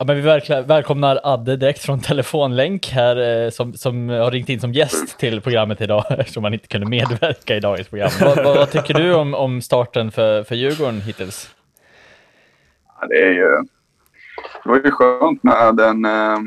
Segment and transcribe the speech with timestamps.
[0.00, 0.22] Ja, men vi
[0.66, 5.40] välkomnar Adde direkt från telefonlänk här eh, som, som har ringt in som gäst till
[5.40, 8.10] programmet idag eftersom han inte kunde medverka i dagens program.
[8.20, 11.54] vad, vad, vad, tycker du om, om starten för, för Djurgården hittills?
[13.00, 13.48] Ja, det är ju
[14.64, 16.38] det var ju skönt med en, eh,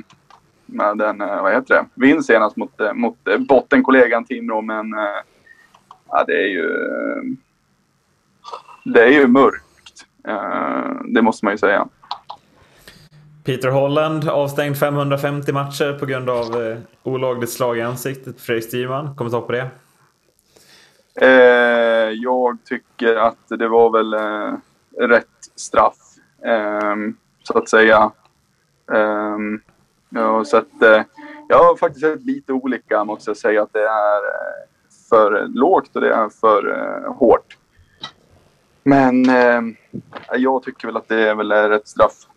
[0.65, 4.93] med den eh, vad heter det, vinst senast mot, mot bottenkollegan Timrå men
[6.07, 6.69] ja, det är ju
[8.83, 10.05] det är ju mörkt.
[11.05, 11.87] Det måste man ju säga.
[13.43, 18.65] Peter Holland avstängd 550 matcher på grund av eh, olagligt slag i ansiktet på Fredrik
[18.65, 19.15] Styrman.
[19.15, 19.69] Kommentar på det?
[21.15, 24.57] Eh, jag tycker att det var väl eh,
[25.07, 25.97] rätt straff,
[26.45, 26.95] eh,
[27.43, 28.11] så att säga.
[28.93, 29.61] Ehm,
[30.09, 31.03] jag har eh,
[31.47, 34.67] jag har faktiskt sett lite olika, måste jag säga, att det är eh,
[35.09, 37.57] för lågt och det är för eh, hårt.
[38.83, 39.75] Men ehm,
[40.33, 42.27] jag tycker väl att det är väl rätt straff.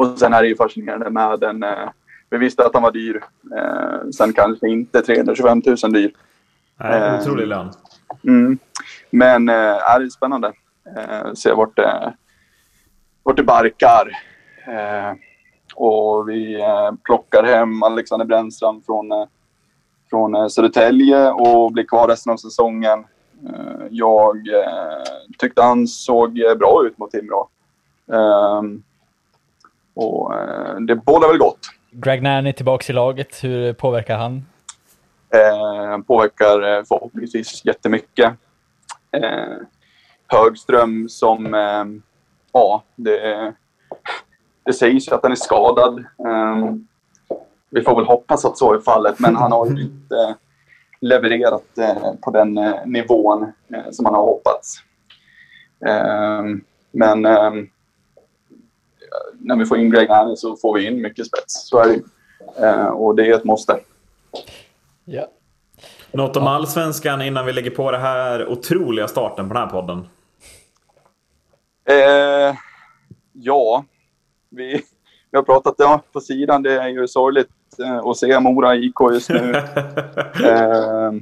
[0.00, 1.62] Och sen är det ju fascinerande med den.
[1.62, 1.88] Eh,
[2.30, 3.24] vi visste att han var dyr.
[3.56, 6.12] Eh, sen kanske inte 325 000 dyr.
[6.76, 7.72] Nej, eh, otrolig lön.
[8.26, 8.58] Mm.
[9.10, 10.52] Men eh, är det spännande.
[10.96, 12.14] Eh, se vart det,
[13.22, 14.18] vart det barkar.
[14.66, 15.12] Eh,
[15.74, 16.64] och vi
[17.04, 19.26] plockar hem Alexander Brännström från,
[20.10, 23.04] från Södertälje och blir kvar resten av säsongen.
[23.90, 24.36] Jag
[25.38, 27.48] tyckte han såg bra ut mot Timrå.
[29.94, 31.58] Och eh, det bådar väl gott.
[31.90, 34.46] Greg Nanny tillbaka i laget, hur påverkar han?
[35.34, 38.32] Eh, påverkar eh, förhoppningsvis jättemycket.
[39.10, 39.56] Eh,
[40.26, 41.84] Högström som, eh,
[42.52, 43.52] ja, det,
[44.64, 45.98] det sägs ju att han är skadad.
[45.98, 46.74] Eh,
[47.70, 50.34] vi får väl hoppas att så är fallet, men han har ju inte
[51.00, 52.54] levererat eh, på den
[52.86, 53.52] nivån
[53.90, 54.82] som han har hoppats.
[56.92, 57.26] men
[59.38, 61.68] när vi får in Greg Haney så får vi in mycket spets.
[61.68, 63.78] Så är det eh, Och det är ett måste.
[65.04, 65.26] Ja.
[66.12, 70.06] Något om allsvenskan innan vi lägger på det här otroliga starten på den här podden?
[71.84, 72.56] Eh,
[73.32, 73.84] ja,
[74.48, 74.82] vi,
[75.30, 76.62] vi har pratat ja, på sidan.
[76.62, 77.48] Det är ju sorgligt
[77.78, 79.54] eh, att se Mora IK just nu.
[80.44, 81.12] eh,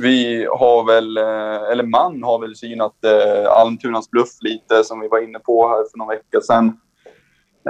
[0.00, 5.08] vi har väl, eh, eller man har väl synat eh, Almtunas bluff lite som vi
[5.08, 6.80] var inne på här för någon vecka sedan.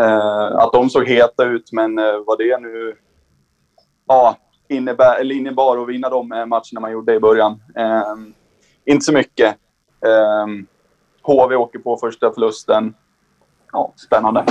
[0.00, 2.96] Eh, att de såg heta ut, men eh, vad det nu
[4.08, 4.36] ja,
[4.68, 7.62] innebär, eller innebar att vinna de eh, matcherna man gjorde i början.
[7.76, 8.14] Eh,
[8.84, 9.56] inte så mycket.
[10.06, 10.46] Eh,
[11.22, 12.94] HV åker på första förlusten.
[13.72, 14.44] Ja, spännande.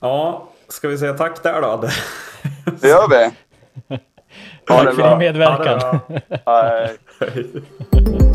[0.00, 1.88] Ja, ska vi säga tack där då?
[2.80, 3.30] Det gör vi.
[4.70, 6.00] Tack för din medverkan.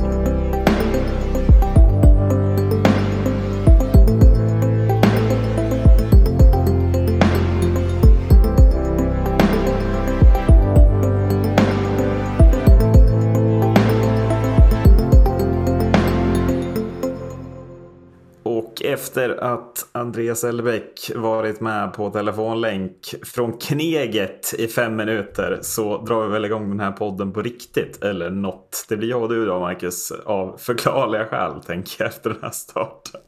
[19.16, 26.26] efter att Andreas Elbeck varit med på telefonlänk från Kneget i fem minuter så drar
[26.26, 28.03] vi väl igång den här podden på riktigt.
[28.03, 28.86] Eller något.
[28.90, 30.12] Det blir jag och du då Marcus.
[30.12, 33.22] Av förklarliga skäl tänker jag efter den här starten.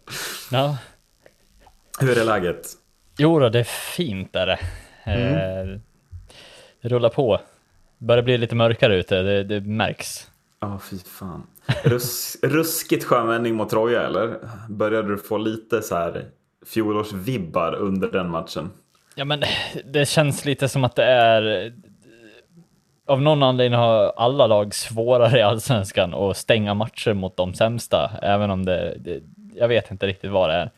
[0.51, 0.77] Ja.
[1.99, 2.67] Hur är läget?
[3.17, 3.63] Jo då, det är
[3.95, 4.59] fint är det.
[5.03, 5.33] Mm.
[5.33, 5.79] Eh,
[6.81, 7.41] det rullar på.
[7.97, 10.27] Börjar bli lite mörkare ute, det, det märks.
[10.59, 11.47] Ja, oh, fy fan.
[11.83, 14.37] Rus ruskigt skön mot Troja eller?
[14.69, 16.25] Började du få lite så här
[16.65, 18.69] fjolårsvibbar under den matchen?
[19.15, 19.43] Ja, men
[19.85, 21.73] det känns lite som att det är
[23.07, 28.11] av någon anledning har alla lag svårare i allsvenskan att stänga matcher mot de sämsta,
[28.21, 29.23] även om det, det
[29.55, 30.71] jag vet inte riktigt vad det är.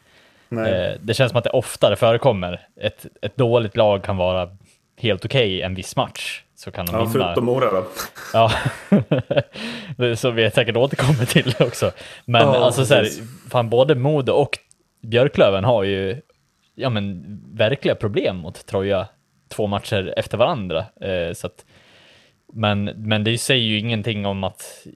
[0.50, 2.68] Eh, det känns som att det oftare förekommer.
[2.76, 4.50] Ett, ett dåligt lag kan vara
[4.98, 7.12] helt okej okay en viss match så kan de ja, vinna.
[7.12, 7.88] Förutom Mora då.
[8.34, 8.52] Ja,
[10.16, 11.92] som vi säkert återkommer till också.
[12.26, 13.08] Men ja, alltså så här,
[13.50, 14.58] fan både Modo och
[15.02, 16.22] Björklöven har ju
[16.76, 19.08] ja, men, verkliga problem mot Troja
[19.48, 20.86] två matcher efter varandra.
[21.02, 21.66] Eh, så att,
[22.54, 24.88] men, men det säger ju ingenting om att,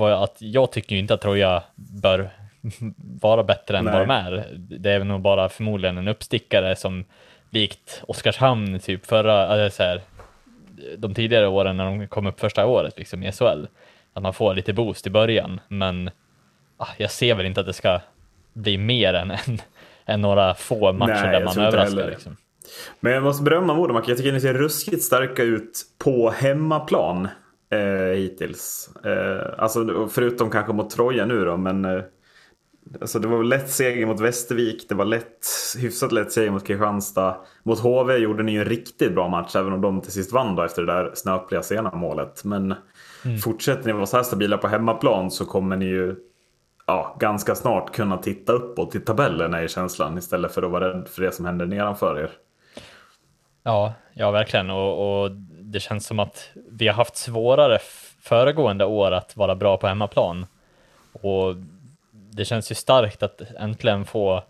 [0.00, 2.30] att jag tycker ju inte att Troja bör
[3.20, 3.94] vara bättre än Nej.
[3.94, 4.46] vad de är.
[4.56, 7.04] Det är nog bara förmodligen en uppstickare som
[7.50, 10.00] likt Oskarshamn typ förra, alltså så här,
[10.98, 13.66] de tidigare åren när de kom upp första året liksom, i SHL.
[14.12, 16.10] Att man får lite boost i början, men
[16.76, 18.00] ah, jag ser väl inte att det ska
[18.52, 19.38] bli mer än, än,
[20.04, 22.10] än några få matcher Nej, där man överraskar.
[22.10, 22.36] Liksom.
[23.00, 24.08] Men jag måste berömma Modomark.
[24.08, 27.28] Jag tycker ni ser ruskigt starka ut på hemmaplan
[27.70, 28.90] eh, hittills.
[29.04, 32.02] Eh, alltså förutom kanske mot Troja nu då, men eh,
[33.00, 35.46] Alltså det var lätt seger mot Västervik, det var lätt,
[35.78, 37.36] hyfsat lätt seger mot Kristianstad.
[37.62, 40.56] Mot HV gjorde ni ju en riktigt bra match, även om de till sist vann
[40.56, 42.44] då efter det där snöpliga sena målet.
[42.44, 42.74] Men
[43.24, 43.38] mm.
[43.38, 46.16] fortsätter ni vara så här stabila på hemmaplan så kommer ni ju
[46.86, 51.08] ja, ganska snart kunna titta uppåt i tabellerna i känslan istället för att vara rädd
[51.08, 52.30] för det som händer nedanför er.
[53.62, 54.70] Ja, ja verkligen.
[54.70, 55.30] Och, och
[55.60, 57.78] det känns som att vi har haft svårare
[58.20, 60.46] föregående år att vara bra på hemmaplan.
[61.12, 61.54] Och
[62.30, 64.42] det känns ju starkt att äntligen få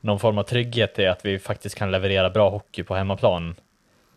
[0.00, 3.54] någon form av trygghet i att vi faktiskt kan leverera bra hockey på hemmaplan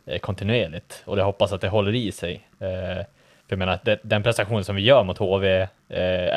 [0.05, 1.03] eh, kontinuerligt.
[1.05, 2.47] Och jag hoppas att det håller i sig.
[2.59, 3.05] Eh,
[3.47, 5.69] för jag menar, den prestation som vi gör mot HV, eh,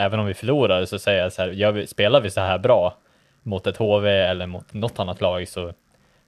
[0.04, 2.96] även om vi förlorar, så säger jag så här, vi, spelar vi så här bra
[3.42, 5.72] mot ett HV eller mot något annat lag så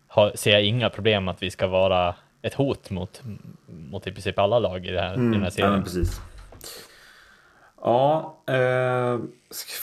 [0.09, 3.23] har, ser jag inga problem att vi ska vara ett hot mot,
[3.67, 5.73] mot i princip alla lag i, det här, mm, i den här serien.
[5.73, 6.21] Ja, precis.
[7.83, 9.21] Ja, eh,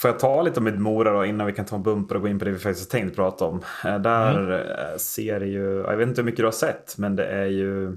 [0.00, 2.28] får jag ta lite om Mora då innan vi kan ta en bumper och gå
[2.28, 3.62] in på det vi faktiskt tänkt prata om.
[3.84, 4.52] Eh, där mm.
[4.52, 7.46] Eh, ser det ju, jag vet inte hur mycket du har sett, men det är
[7.46, 7.96] ju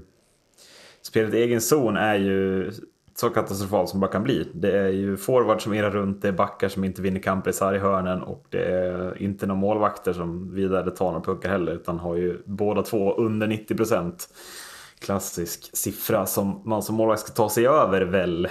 [1.02, 2.70] Spelet i egen zon är ju
[3.14, 4.48] så katastrofalt som bara kan bli.
[4.54, 7.52] Det är ju forward som irrar runt, det är backar som inte vinner kamper i
[7.52, 12.16] sarghörnen och det är inte några målvakter som vidare tar några puckar heller utan har
[12.16, 14.28] ju båda två under 90 procent.
[14.98, 18.48] Klassisk siffra som man som målvakt ska ta sig över väl.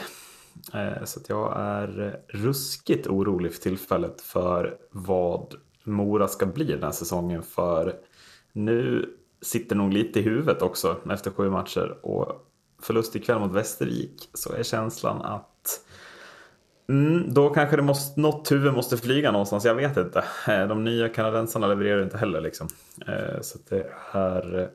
[0.74, 6.92] Eh, så jag är ruskigt orolig för tillfället för vad Mora ska bli den här
[6.92, 7.96] säsongen för
[8.54, 9.10] nu
[9.42, 12.48] sitter nog lite i huvudet också efter sju matcher och
[12.82, 15.80] förlust ikväll mot Västervik så är känslan att
[16.90, 20.24] mm, då kanske det måste, något huvud måste flyga någonstans, jag vet inte.
[20.48, 22.68] Eh, de nya kanadensarna levererar inte heller liksom.
[23.08, 24.70] Eh, så det är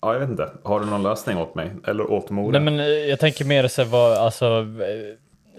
[0.00, 0.52] Ja, jag vet inte.
[0.62, 1.70] Har du någon lösning åt mig?
[1.86, 2.58] Eller åt Mora?
[2.58, 4.66] Nej, men eh, jag tänker mer så vad, alltså,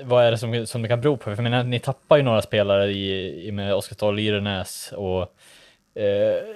[0.01, 1.23] vad är det som, som det kan bero på?
[1.23, 5.21] För jag menar, ni tappar ju några spelare i, i med Oskar Ståhl, Lyrenäs och
[5.95, 6.05] eh,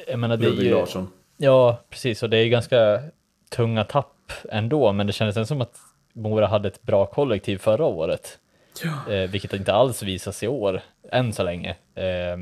[0.08, 0.72] jag menar det är ju...
[0.72, 1.08] Larsson.
[1.38, 2.24] Ja, precis.
[2.24, 3.02] Och det är ju ganska
[3.50, 5.78] tunga tapp ändå, men det kändes som att
[6.14, 8.40] Mora hade ett bra kollektiv förra året.
[8.84, 9.14] Ja.
[9.14, 10.82] Eh, vilket inte alls visas i år,
[11.12, 11.70] än så länge.
[11.96, 12.38] Eh,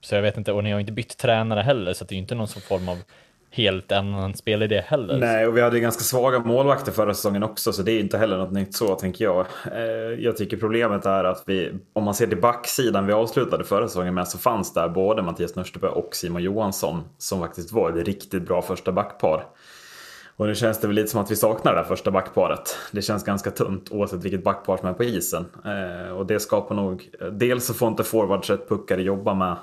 [0.00, 2.22] så jag vet inte, och ni har inte bytt tränare heller, så det är ju
[2.22, 2.98] inte någon form av
[3.50, 5.18] helt annan spelidé heller.
[5.18, 8.38] Nej, och vi hade ganska svaga målvakter förra säsongen också, så det är inte heller
[8.38, 9.46] något nytt så, tänker jag.
[9.72, 9.82] Eh,
[10.18, 14.14] jag tycker problemet är att vi, om man ser till backsidan vi avslutade förra säsongen
[14.14, 18.46] med, så fanns där både Mattias Nörstebö och Simon Johansson, som faktiskt var ett riktigt
[18.46, 19.44] bra första backpar.
[20.36, 22.76] Och nu känns det väl lite som att vi saknar det där första backparet.
[22.92, 25.44] Det känns ganska tunt oavsett vilket backpar som är på isen.
[25.64, 29.56] Eh, och det skapar nog, dels så får inte forwards rätt puckar att jobba med.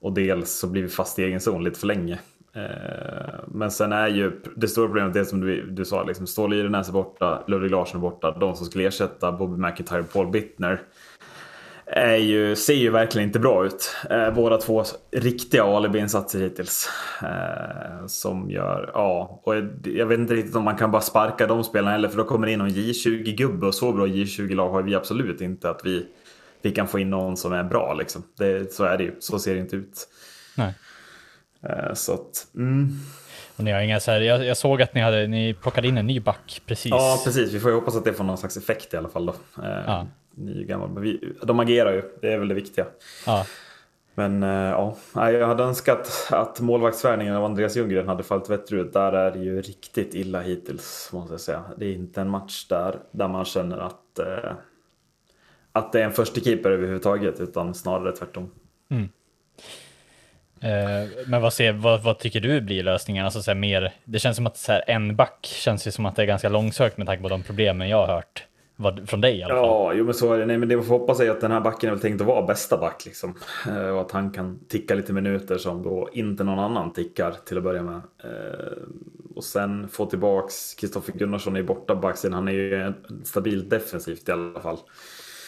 [0.00, 2.18] Och dels så blir vi fast i egen zon lite för länge.
[2.54, 6.52] Eh, men sen är ju det stora problemet det som du, du sa, liksom Ståhl
[6.52, 8.36] Irenäs är borta, Ludvig Larsson är borta.
[8.40, 10.80] De som skulle ersätta Bobby McIntyre och Paul Bittner
[11.86, 13.96] är ju, ser ju verkligen inte bra ut.
[14.10, 16.88] Eh, båda två riktiga alibi-insatser hittills.
[17.22, 21.64] Eh, som gör, ja, och jag vet inte riktigt om man kan bara sparka de
[21.64, 24.94] spelarna heller för då kommer det in någon J20-gubbe och så bra J20-lag har vi
[24.94, 26.06] absolut inte att vi,
[26.62, 28.22] vi kan få in någon som är bra liksom.
[28.38, 30.08] Det, så är det ju, så ser det inte ut.
[30.56, 30.74] Nej.
[31.68, 32.88] Eh, så att, mm.
[33.56, 35.98] Och ni har inga så här, jag, jag, såg att ni, hade, ni plockade in
[35.98, 36.90] en ny back precis.
[36.90, 37.52] Ja, precis.
[37.52, 39.34] Vi får ju hoppas att det får någon slags effekt i alla fall då.
[39.62, 40.06] Eh, ja.
[40.34, 40.90] Ny gammal.
[40.90, 42.86] Men vi, de agerar ju, det är väl det viktiga.
[43.26, 43.46] Ja.
[44.14, 48.92] Men eh, ja, jag hade önskat att målvaktsvärvningen av Andreas Ljunggren hade fallit bättre ut.
[48.92, 51.64] Där är det ju riktigt illa hittills, måste jag säga.
[51.76, 54.20] Det är inte en match där, där man känner att,
[55.72, 58.50] att det är en första keeper överhuvudtaget, utan snarare tvärtom.
[58.90, 59.08] Mm.
[60.62, 63.24] Eh, men vad, ser, vad, vad, tycker du blir lösningen?
[63.24, 66.06] Alltså, så här, mer, det känns som att så här, en back känns ju som
[66.06, 68.46] att det är ganska långsökt med tanke på de problemen jag har hört.
[68.76, 69.64] Vad, från dig i alla fall.
[69.64, 70.46] Ja, jo, men så är det.
[70.46, 72.26] Nej, men det man får hoppas är att den här backen är väl tänkt att
[72.26, 73.02] vara bästa back.
[73.06, 73.34] Liksom.
[73.68, 77.56] Eh, och att han kan ticka lite minuter som då inte någon annan tickar till
[77.56, 78.00] att börja med.
[78.24, 78.82] Eh,
[79.34, 82.34] och sen få tillbaks Kristoffer Gunnarsson i borta backsidan.
[82.34, 82.92] Han är ju
[83.24, 84.78] stabilt defensivt i alla fall.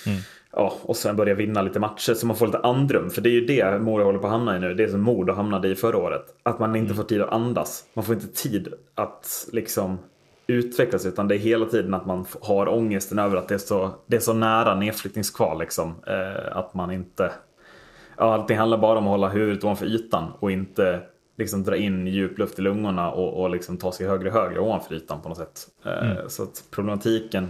[0.06, 0.18] Mm
[0.56, 3.10] ja, och sen börja vinna lite matcher så man får lite andrum.
[3.10, 4.74] För det är ju det Mora håller på att hamna i nu.
[4.74, 6.24] Det som Modo hamnade i förra året.
[6.42, 6.96] Att man inte mm.
[6.96, 7.84] får tid att andas.
[7.94, 9.98] Man får inte tid att liksom
[10.46, 13.90] utvecklas utan det är hela tiden att man har ångesten över att det är så,
[14.06, 15.58] det är så nära nedflyttningskval.
[15.58, 17.32] Liksom, eh, att man inte...
[18.16, 21.00] Ja, allting handlar bara om att hålla huvudet ovanför ytan och inte
[21.36, 24.60] liksom dra in djup luft i lungorna och, och liksom ta sig högre och högre
[24.60, 25.68] ovanför ytan på något sätt.
[25.84, 26.28] Eh, mm.
[26.28, 27.48] Så att problematiken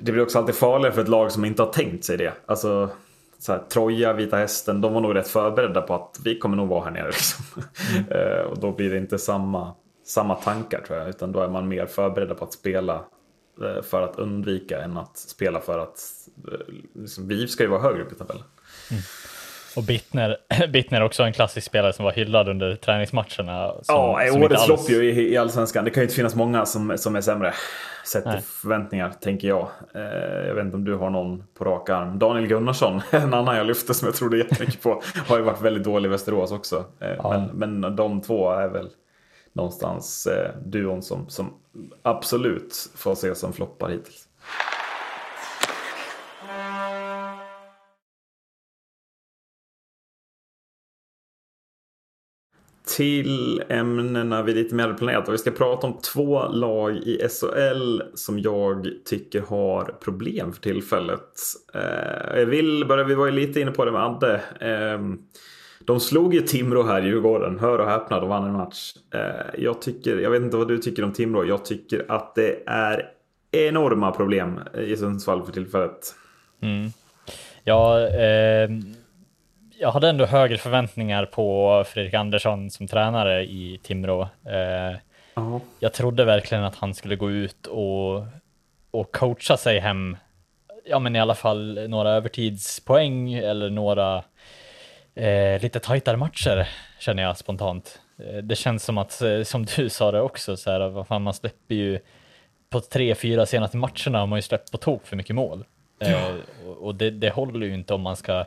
[0.00, 2.32] det blir också alltid farligare för ett lag som inte har tänkt sig det.
[2.46, 2.90] Alltså,
[3.38, 6.68] så här, Troja, Vita Hästen, de var nog rätt förberedda på att vi kommer nog
[6.68, 7.06] vara här nere.
[7.06, 7.44] Liksom.
[7.96, 8.12] Mm.
[8.12, 9.74] Eh, och då blir det inte samma,
[10.06, 13.04] samma tankar tror jag, utan då är man mer förberedda på att spela
[13.62, 15.98] eh, för att undvika än att spela för att
[16.52, 18.44] eh, liksom, vi ska ju vara högre upp i tabellen.
[18.90, 19.02] Mm.
[19.76, 20.36] Och Bittner,
[20.68, 23.72] Bittner är också en klassisk spelare som var hyllad under träningsmatcherna.
[23.82, 25.84] Som, ja, som årets lopp ju i, i Allsvenskan.
[25.84, 27.54] Det kan ju inte finnas många som, som är sämre.
[28.04, 29.68] Sett till förväntningar, tänker jag.
[29.94, 30.02] Eh,
[30.46, 32.18] jag vet inte om du har någon på rak arm.
[32.18, 35.84] Daniel Gunnarsson, en annan jag lyfte som jag trodde jättemycket på, har ju varit väldigt
[35.84, 36.84] dålig i Västerås också.
[37.00, 37.48] Eh, ja.
[37.54, 38.88] men, men de två är väl
[39.52, 41.54] någonstans eh, duon som, som
[42.02, 44.28] absolut får ses som floppar hittills.
[52.96, 55.28] Till ämnena vi lite mer hade planerat.
[55.28, 60.60] Och vi ska prata om två lag i SHL som jag tycker har problem för
[60.60, 61.30] tillfället.
[61.74, 64.40] Eh, jag vill börja, vi var ju lite inne på det med Adde.
[64.60, 65.00] Eh,
[65.84, 68.94] de slog ju Timrå här i Djurgården, hör och häpna, de vann en match.
[69.14, 72.62] Eh, jag, tycker, jag vet inte vad du tycker om Timrå, jag tycker att det
[72.66, 73.08] är
[73.52, 76.14] enorma problem i Sundsvall för tillfället.
[76.60, 76.90] Mm.
[77.64, 78.70] Ja, eh,
[79.82, 84.22] jag hade ändå högre förväntningar på Fredrik Andersson som tränare i Timrå.
[84.22, 84.96] Eh,
[85.34, 85.60] uh-huh.
[85.80, 88.26] Jag trodde verkligen att han skulle gå ut och,
[88.90, 90.16] och coacha sig hem,
[90.84, 94.24] ja men i alla fall några övertidspoäng eller några
[95.14, 96.68] eh, lite tajtare matcher
[97.00, 98.00] känner jag spontant.
[98.18, 101.22] Eh, det känns som att, eh, som du sa det också, så här, vad fan,
[101.22, 101.98] man släpper ju
[102.70, 105.64] på tre, fyra senaste matcherna har man ju släppt på tok för mycket mål.
[105.98, 106.08] Ja.
[106.08, 108.44] Eh, och det, det håller ju inte om man ska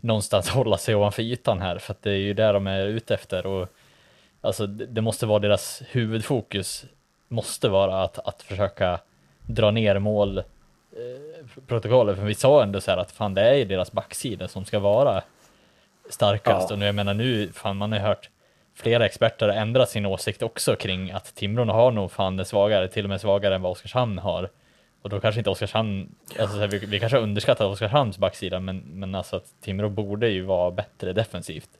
[0.00, 3.14] någonstans hålla sig ovanför ytan här, för att det är ju där de är ute
[3.14, 3.46] efter.
[3.46, 3.68] Och,
[4.40, 6.84] alltså, det måste vara deras huvudfokus,
[7.28, 9.00] måste vara att, att försöka
[9.46, 10.44] dra ner mål eh,
[11.66, 14.78] protokollet, för vi sa ändå så här att fan det är deras backsida som ska
[14.78, 15.22] vara
[16.10, 16.70] starkast.
[16.70, 16.74] Ja.
[16.74, 18.30] Och nu, jag menar nu, fan man har hört
[18.74, 23.04] flera experter ändra sin åsikt också kring att Timrå har nog fan det svagare, till
[23.04, 24.48] och med svagare än vad Oskarshamn har.
[25.08, 29.36] Och då kanske inte Oskarshamn, alltså, vi, vi kanske underskattar Oskarshamns backsida, men, men alltså
[29.36, 31.70] att Timrå borde ju vara bättre defensivt.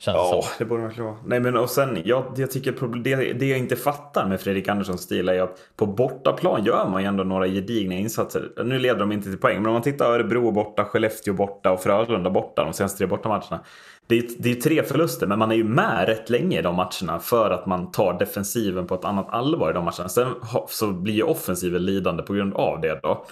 [0.00, 1.18] Känns ja, det, det borde verkligen vara.
[1.26, 5.00] Nej, men och sen, jag, jag tycker det, det jag inte fattar med Fredrik Anderssons
[5.00, 8.50] stil är att på bortaplan gör man ju ändå några gedigna insatser.
[8.64, 11.82] Nu leder de inte till poäng, men om man tittar Örebro borta, Skellefteå borta och
[11.82, 13.60] Frölunda borta de senaste tre bortamatcherna.
[14.06, 16.76] Det är, det är tre förluster, men man är ju med rätt länge i de
[16.76, 20.08] matcherna för att man tar defensiven på ett annat allvar i de matcherna.
[20.08, 20.28] Sen
[20.68, 23.26] så blir ju offensiven lidande på grund av det då.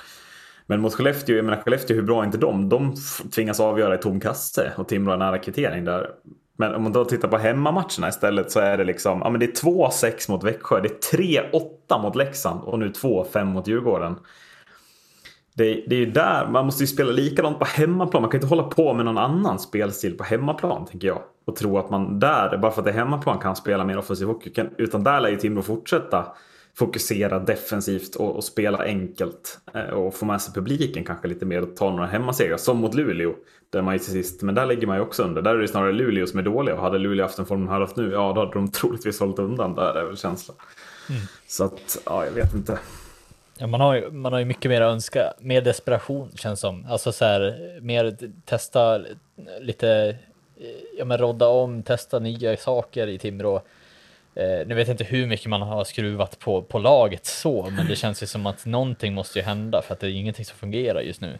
[0.66, 2.68] Men mot Skellefteå, jag menar Skellefteå, hur bra är inte de?
[2.68, 2.94] De
[3.34, 6.10] tvingas avgöra i tom kasse och Timrå är nära kvittering där.
[6.56, 9.46] Men om man då tittar på hemmamatcherna istället så är det liksom, ja men det
[9.46, 11.16] är 2-6 mot Växjö, det är
[11.90, 14.16] 3-8 mot Leksand och nu 2-5 mot Djurgården.
[15.54, 18.22] Det, det är ju där, man måste ju spela likadant på hemmaplan.
[18.22, 21.22] Man kan inte hålla på med någon annan spelstil på hemmaplan, tänker jag.
[21.46, 24.26] Och tro att man där, bara för att det är hemmaplan, kan spela mer offensiv
[24.26, 24.64] hockey.
[24.78, 26.26] Utan där lär ju Timrå fortsätta
[26.78, 29.58] fokusera defensivt och, och, spela enkelt.
[29.74, 32.56] Eh, och få med sig publiken kanske lite mer och ta några hemmasegrar.
[32.56, 33.34] Som mot Luleå.
[33.70, 35.42] Där man ju till sist, men där ligger man ju också under.
[35.42, 36.74] Där är det snarare Luleå som är dåliga.
[36.74, 39.20] Och hade Luleå haft en form de har haft nu, ja då hade de troligtvis
[39.20, 39.74] hållit undan.
[39.74, 40.56] Där är väl känslan.
[41.10, 41.22] Mm.
[41.46, 42.78] Så att, ja jag vet inte.
[43.58, 46.86] Ja, man har ju, man har ju mycket mer att önska, mer desperation känns som.
[46.90, 49.00] Alltså så här, mer testa
[49.60, 50.16] lite,
[50.98, 53.62] ja men rodda om, testa nya saker i Timrå.
[54.36, 57.86] Eh, nu vet jag inte hur mycket man har skruvat på, på laget så, men
[57.86, 60.58] det känns ju som att någonting måste ju hända för att det är ingenting som
[60.58, 61.38] fungerar just nu.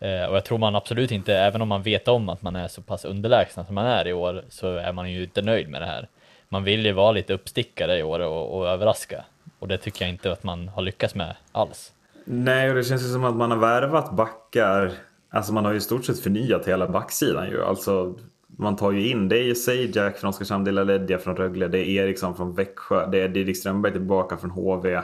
[0.00, 2.68] Eh, och jag tror man absolut inte, även om man vet om att man är
[2.68, 5.82] så pass underlägsna som man är i år, så är man ju inte nöjd med
[5.82, 6.08] det här.
[6.48, 9.24] Man vill ju vara lite uppstickare i år och, och överraska.
[9.58, 11.92] Och det tycker jag inte att man har lyckats med alls.
[12.24, 14.92] Nej, och det känns ju som att man har värvat backar.
[15.30, 17.64] Alltså man har ju i stort sett förnyat hela backsidan ju.
[17.64, 18.14] Alltså
[18.58, 21.68] man tar ju in, det är ju Sajak från Oskarshamn, det är Laledja från Rögle,
[21.68, 25.02] det är Eriksson från Växjö, det är Didrik Strömberg tillbaka från HV.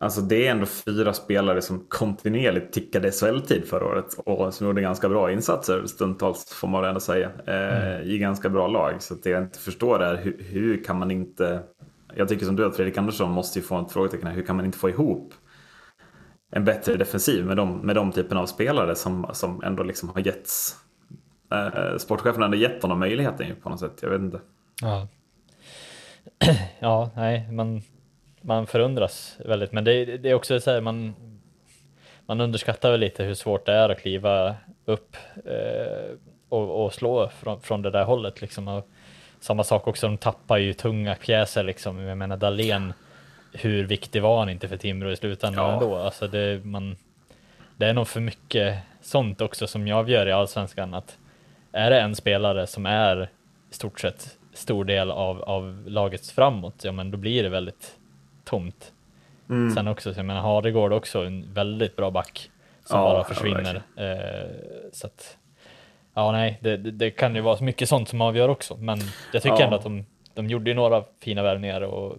[0.00, 4.80] Alltså det är ändå fyra spelare som kontinuerligt tickade SHL-tid förra året och som gjorde
[4.80, 7.30] ganska bra insatser stundtals får man väl ändå säga.
[7.46, 8.08] Eh, mm.
[8.08, 9.02] I ganska bra lag.
[9.02, 11.62] Så det jag inte förstår är hur, hur, kan man inte...
[12.14, 14.34] Jag tycker som du att Fredrik Andersson måste ju få ett frågetecken här.
[14.34, 15.34] Hur kan man inte få ihop
[16.52, 20.20] en bättre defensiv med de, med de typen av spelare som, som ändå liksom har
[20.20, 20.85] getts
[21.50, 23.98] eh, sportchefen hade gett honom möjligheten på något sätt.
[24.02, 24.40] Jag vet inte.
[24.82, 25.08] Ja,
[26.78, 27.82] ja nej, man,
[28.40, 31.14] man förundras väldigt, men det, det är också så här, man,
[32.26, 36.16] man underskattar väl lite hur svårt det är att kliva upp eh,
[36.48, 38.68] och, och, slå från, från det där hållet liksom.
[38.68, 38.88] Och
[39.40, 41.98] samma sak också, de tappar ju tunga pjäser liksom.
[41.98, 42.92] Jag menar Dahlén,
[43.52, 45.72] hur viktig var han inte för Timrå i slutändan ja.
[45.72, 45.96] ändå?
[45.96, 46.96] Alltså det, man,
[47.76, 51.18] det är nog för mycket sånt också som jag avgör i allsvenskan att
[51.76, 53.22] är det en spelare som är
[53.70, 57.96] i stort sett stor del av, av lagets framåt, ja men då blir det väldigt
[58.44, 58.92] tomt.
[59.50, 59.74] Mm.
[59.74, 62.50] Sen också, så jag menar Hardegård också en väldigt bra back
[62.84, 63.82] som ja, bara försvinner.
[63.96, 64.50] Eh,
[64.92, 65.36] så att,
[66.14, 68.98] Ja, nej, det, det, det kan ju vara mycket sånt som avgör också, men
[69.32, 69.64] jag tycker Ja.
[69.64, 72.16] ändå att de, de gjorde ju några fina värvningar och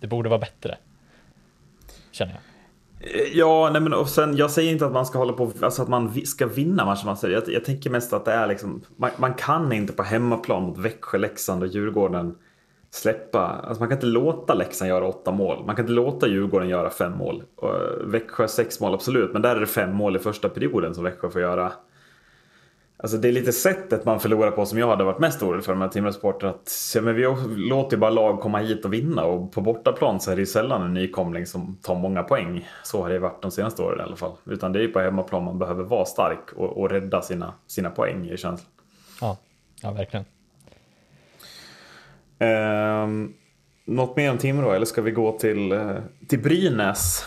[0.00, 0.76] det borde vara bättre.
[2.12, 2.40] Känner jag.
[3.14, 5.82] Eh, ja, nej men och sen, jag säger inte att man ska hålla på, alltså
[5.82, 7.28] att man ska vinna matcher.
[7.28, 10.78] Jag, jag tänker mest att det är liksom, man, man kan inte på hemmaplan mot
[10.78, 12.34] Växjö, Leksand och Djurgården
[12.90, 15.64] släppa, alltså man kan inte låta Leksand göra åtta mål.
[15.66, 17.42] Man kan inte låta Djurgården göra fem mål.
[17.56, 20.94] Och eh, Växjö sex mål, absolut, men där är det fem mål i första perioden
[20.94, 21.72] som Växjö får göra.
[22.98, 25.74] Alltså det är lite sättet man förlorar på som jag hade varit mest orolig för
[25.74, 26.50] med Timrå-supportrar.
[26.50, 27.22] Att ja, men vi
[27.56, 30.46] låter ju bara lag komma hit och vinna och på bortaplan så är det ju
[30.46, 32.68] sällan en nykomling som tar många poäng.
[32.84, 34.32] Så har det varit de senaste åren i alla fall.
[34.44, 37.90] Utan det är ju på hemmaplan man behöver vara stark och, och rädda sina, sina
[37.90, 38.70] poäng i känslan.
[39.20, 39.36] Ja,
[39.82, 40.24] ja verkligen.
[42.38, 43.32] Ehm,
[43.84, 45.96] något mer om Timrå eller ska vi gå till, eh,
[46.28, 47.24] till Brynäs?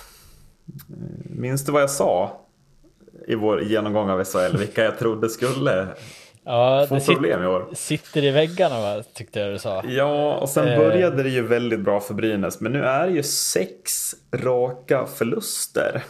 [0.90, 0.96] Eh,
[1.30, 2.42] Minns du vad jag sa
[3.30, 4.58] i vår genomgång av SHL?
[4.58, 5.88] Vilka jag trodde skulle
[6.46, 7.68] Ja, få problem i år?
[7.74, 9.84] sitter i väggarna va, tyckte jag du sa.
[9.88, 10.78] Ja, och sen Eh.
[10.80, 12.60] började det ju väldigt bra för Brynäs.
[12.62, 16.04] Men nu är det ju sex raka förluster.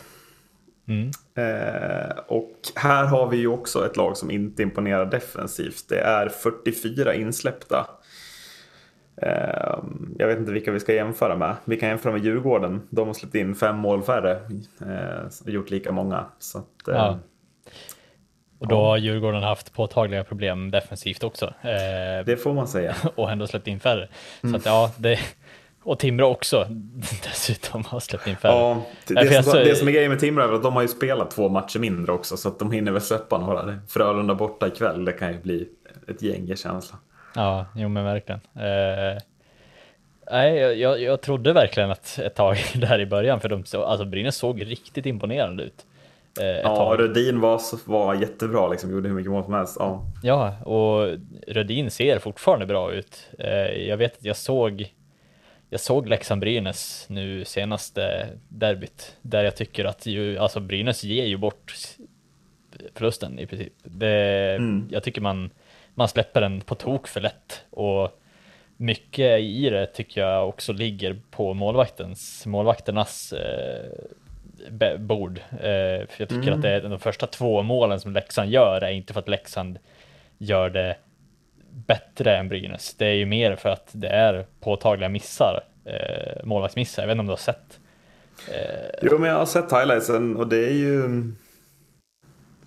[0.87, 1.11] Mm.
[1.37, 5.85] Eh, och här har vi ju också ett lag som inte imponerar defensivt.
[5.89, 7.87] Det är 44 insläppta.
[9.21, 9.77] Eh,
[10.17, 11.55] jag vet inte vilka vi ska jämföra med.
[11.65, 12.81] Vi kan jämföra med Djurgården.
[12.89, 14.31] De har släppt in fem mål färre.
[14.81, 16.25] Eh, och gjort lika många.
[16.39, 17.19] Så att, Ja.
[18.59, 21.45] Och då har Djurgården haft påtagliga problem defensivt också.
[21.45, 22.95] Eh, Det får man säga.
[23.15, 24.09] och ändå släppt in färre.
[24.43, 24.51] Mm.
[24.53, 25.19] Så att ja, det,
[25.83, 26.65] och Timrå också
[27.23, 28.51] dessutom har släppt in färre.
[28.51, 30.73] Ja, det, det, jag som, så- det som är grejen med Timrå är att de
[30.73, 33.79] har ju spelat två matcher mindre också så att de hinner väl släppa några.
[33.87, 35.69] Frölunda borta ikväll, det kan ju bli
[36.07, 36.97] ett gäng i känsla.
[37.35, 38.41] Ja, jo men verkligen.
[38.55, 39.17] Eh,
[40.31, 44.05] nej, jag, jag, trodde verkligen att ett tag där i början, för de så, alltså
[44.05, 45.85] Brynäs såg riktigt imponerande ut.
[46.41, 46.99] Eh, Ja, tag.
[46.99, 49.77] Rödin var, var jättebra, liksom, gjorde hur mycket mål som helst.
[49.79, 50.03] Ja.
[50.23, 51.17] Ja, och
[51.47, 53.29] Rödin ser fortfarande bra ut.
[53.39, 54.93] Eh, jag vet att jag såg
[55.69, 61.37] jag såg Leksand-Brynäs nu senaste derbyt, där jag tycker att ju, alltså Brynäs ger ju
[61.37, 61.73] bort
[62.93, 63.73] förlusten i princip.
[63.83, 64.87] Det, Mm.
[64.91, 65.49] Jag tycker man,
[65.99, 68.19] man släpper den på tok för lätt och
[68.77, 75.39] mycket i det tycker jag också ligger på målvaktens, målvakternas eh, bord.
[75.51, 75.57] Eh,
[76.07, 76.53] för jag tycker Mm.
[76.53, 79.79] att det är de första två målen som Leksand gör är inte för att Leksand
[80.37, 80.95] gör det
[81.71, 82.95] bättre än Brynäs.
[82.95, 87.03] Det är ju mer för att det är påtagliga missar, eh, målvaktsmissar.
[87.03, 87.79] Jag vet inte om du har sett?
[88.51, 91.01] Eh, Jo, men jag har sett highlightsen och det är ju...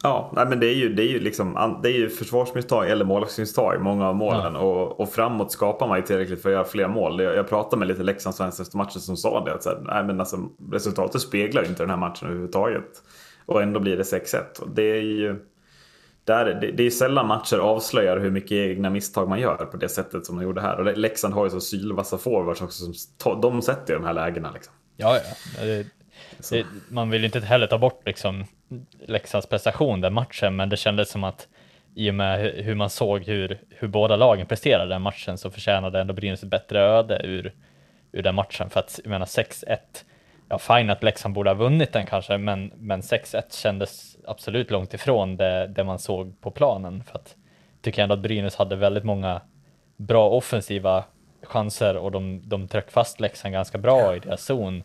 [0.03, 3.05] Ja, nej, men det är ju, det är ju liksom det är ju försvarsmisstag eller
[3.05, 4.57] målvaktsmisstag, många av målen.
[4.57, 7.23] Och, och framåt skapar man ju tillräckligt för att göra fler mål.
[7.23, 9.55] Jag, jag pratade med lite Leksandsfans efter matchen som sa det.
[9.55, 10.37] Att så här, nej, men alltså,
[10.73, 13.03] resultatet speglar ju inte den här matchen överhuvudtaget.
[13.47, 14.61] Och ändå blir det 6-1.
[14.61, 15.37] Och det är ju...
[16.25, 19.89] Där, det, det är sällan matcher avslöjar hur mycket egna misstag man gör på det
[19.89, 20.81] sättet som man gjorde här.
[20.81, 22.93] Och Leksand har ju så sylvassa forwards också.
[22.93, 24.75] Som, de sätter ju de här lägena liksom.
[24.97, 25.85] ja, ja.
[26.51, 28.45] Det, man vill ju inte heller ta bort liksom
[29.07, 31.49] Leksands prestation den matchen, men det kändes som att
[31.95, 35.51] i och med hu- hur man såg hur, hur båda lagen presterade den matchen så
[35.51, 37.53] förtjänade ändå Brynäs ett bättre öde ur,
[38.13, 38.71] ur den matchen.
[38.71, 39.79] För att jag menar 6-1,
[40.49, 44.95] ja fine att Leksand borde ha vunnit den kanske, men, men 6-1 kändes absolut långt
[44.95, 47.05] ifrån det, det man såg på planen.
[47.05, 47.37] För att
[47.75, 49.41] jag tycker ändå att Brynäs hade väldigt många
[49.97, 51.05] bra offensiva
[51.43, 54.83] chanser och de, de tryck fast Leksand ganska bra i deras zon.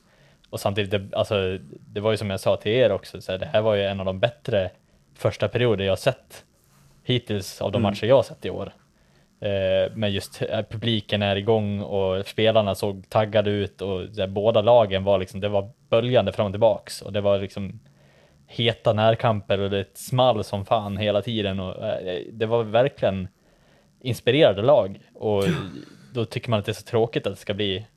[0.49, 1.57] Och samtidigt, det, alltså,
[1.93, 3.83] det var ju som jag sa till er också, så här, det här var ju
[3.83, 4.69] en av de bättre
[5.15, 6.45] första perioder jag sett
[7.03, 7.89] hittills av de Mm.
[7.91, 8.73] matcher jag har sett i år.
[9.39, 14.61] Eh, men just eh, publiken är igång och spelarna såg taggade ut och här, båda
[14.61, 17.79] lagen var liksom, det var böljande fram och tillbaks och det var liksom
[18.47, 23.27] heta närkamper och det small som fan hela tiden och eh, det var verkligen
[24.01, 25.43] inspirerade lag och
[26.13, 27.87] då tycker man att det är så tråkigt att det ska bli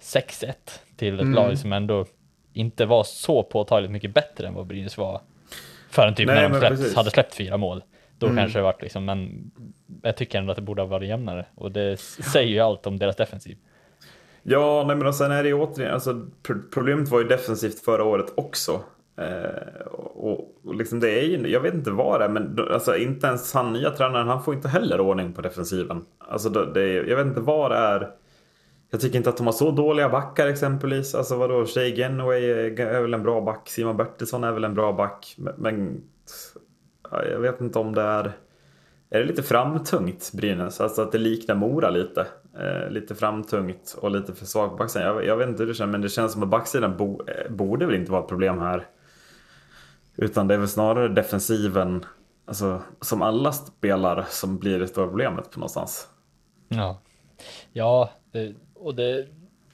[0.00, 0.54] 6-1
[0.96, 1.34] till ett Mm.
[1.34, 2.06] lag som ändå
[2.52, 5.20] inte var så påtagligt mycket bättre än vad Brynäs var
[5.90, 7.82] förrän typ Nej, när de släppt, hade släppt fyra mål.
[8.18, 8.36] Då Mm.
[8.38, 9.50] kanske det varit liksom, men
[10.02, 12.98] jag tycker ändå att det borde ha varit jämnare och det säger ju allt om
[12.98, 13.56] deras defensiv.
[14.42, 17.84] Ja, nej, men och sen är det ju återigen, alltså, pro- problemet var ju defensivt
[17.84, 18.80] förra året också.
[19.16, 22.96] Eh, och, och liksom det är ju, jag vet inte vad det är, men alltså,
[22.96, 26.04] inte ens han nya tränaren, han får inte heller ordning på defensiven.
[26.18, 28.10] Alltså, det är, jag vet inte vad det är.
[28.94, 31.14] Jag tycker inte att de har så dåliga backar exempelvis.
[31.14, 34.92] Alltså vadå, Shay Genway är, väl en bra back, Simon Bertilsson är väl en bra
[34.92, 35.34] back.
[35.38, 36.02] Men, men
[37.10, 38.32] ja, jag vet inte om det är...
[39.10, 40.80] Är det lite framtungt Brynäs?
[40.80, 42.26] Alltså att det liknar Mora lite.
[42.58, 45.06] Eh, lite framtungt och lite för svag på backsidan.
[45.06, 47.50] Jag, jag vet inte hur det känns men det känns som att backsidan bo, eh,
[47.50, 48.86] borde väl inte vara ett problem här.
[50.16, 52.04] Utan det är väl snarare defensiven
[52.44, 56.08] alltså, som alla spelar som blir det stora problemet på någonstans.
[56.68, 57.00] Ja,
[57.72, 58.54] ja det,
[58.84, 59.26] och det,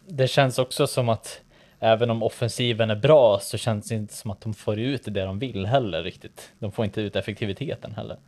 [0.06, 1.40] det känns också som att
[1.80, 5.24] även om offensiven är bra så känns det inte som att de får ut det
[5.24, 6.52] de vill heller riktigt.
[6.58, 8.18] De får inte ut effektiviteten heller.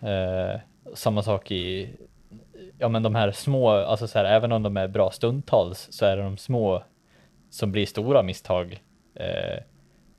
[0.00, 0.60] Eh,
[0.94, 1.90] samma sak i,
[2.78, 6.04] ja men de här små, alltså så här, även om de är bra stundtals så
[6.04, 6.82] är det de små
[7.50, 8.82] som blir stora misstag
[9.14, 9.62] eh,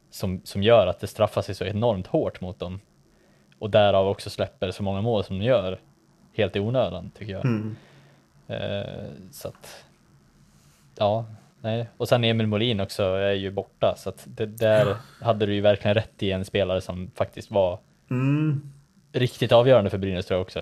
[0.10, 2.80] som, som gör att det straffar sig så enormt hårt mot dem.
[3.60, 5.80] Och därav också släpper så många mål som de gör
[6.34, 7.46] helt i onödan tycker jag.
[7.46, 7.76] Mm.
[8.48, 9.84] Eh, så att,
[10.96, 11.26] ja,
[11.62, 11.90] nej.
[11.98, 15.62] Och sen Emil Molin också är ju borta så att det där hade du ju
[15.62, 17.80] verkligen rätt i en spelare som faktiskt var
[18.10, 18.62] Mm.
[19.14, 20.62] riktigt avgörande för Brynäs tror jag också.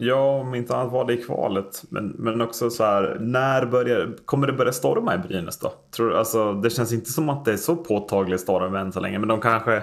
[0.00, 1.82] Ja, om inte annat var det i kvalet.
[1.88, 5.72] Men, men också så här, när börjar, kommer det börja storma i Brynäs då?
[5.90, 9.18] Tror, alltså, det känns inte som att det är så påtaglig storm än så länge.
[9.18, 9.82] Men de kanske,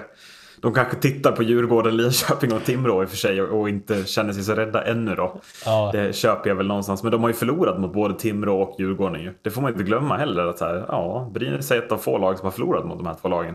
[0.60, 4.32] de kanske tittar på Djurgården, Linköping och Timrå i och för sig och, inte känner
[4.32, 5.40] sig så rädda ännu då.
[5.64, 7.02] Ja, Det köper jag väl någonstans.
[7.02, 9.34] Men de har ju förlorat mot både Timrå och Djurgården ju.
[9.42, 10.46] Det får man inte glömma heller.
[10.46, 13.16] Att här, ja, Brynäs är ett av få lag som har förlorat mot de här
[13.20, 13.54] två lagen.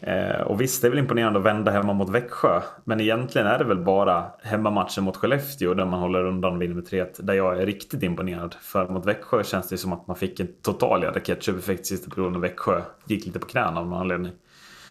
[0.00, 2.60] Eh, och visst, det är väl imponerande att vända hemma mot Växjö.
[2.84, 6.86] Men egentligen är det väl bara hemmamatchen mot Skellefteå där man håller undan vinner med
[6.86, 8.54] 3 Där jag är riktigt imponerad.
[8.60, 12.36] För mot Växjö känns det som att man fick en total jävla ketchup-effekt sista perioden
[12.36, 14.32] och Växjö gick lite på knäna av någon anledning.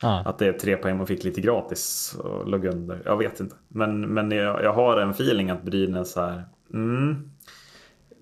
[0.01, 0.21] Ja.
[0.25, 3.01] Att det är tre poäng man fick lite gratis och låg under.
[3.05, 3.55] Jag vet inte.
[3.67, 6.43] Men, men jag, jag har en feeling att Brynäs här.
[6.73, 7.31] Mm.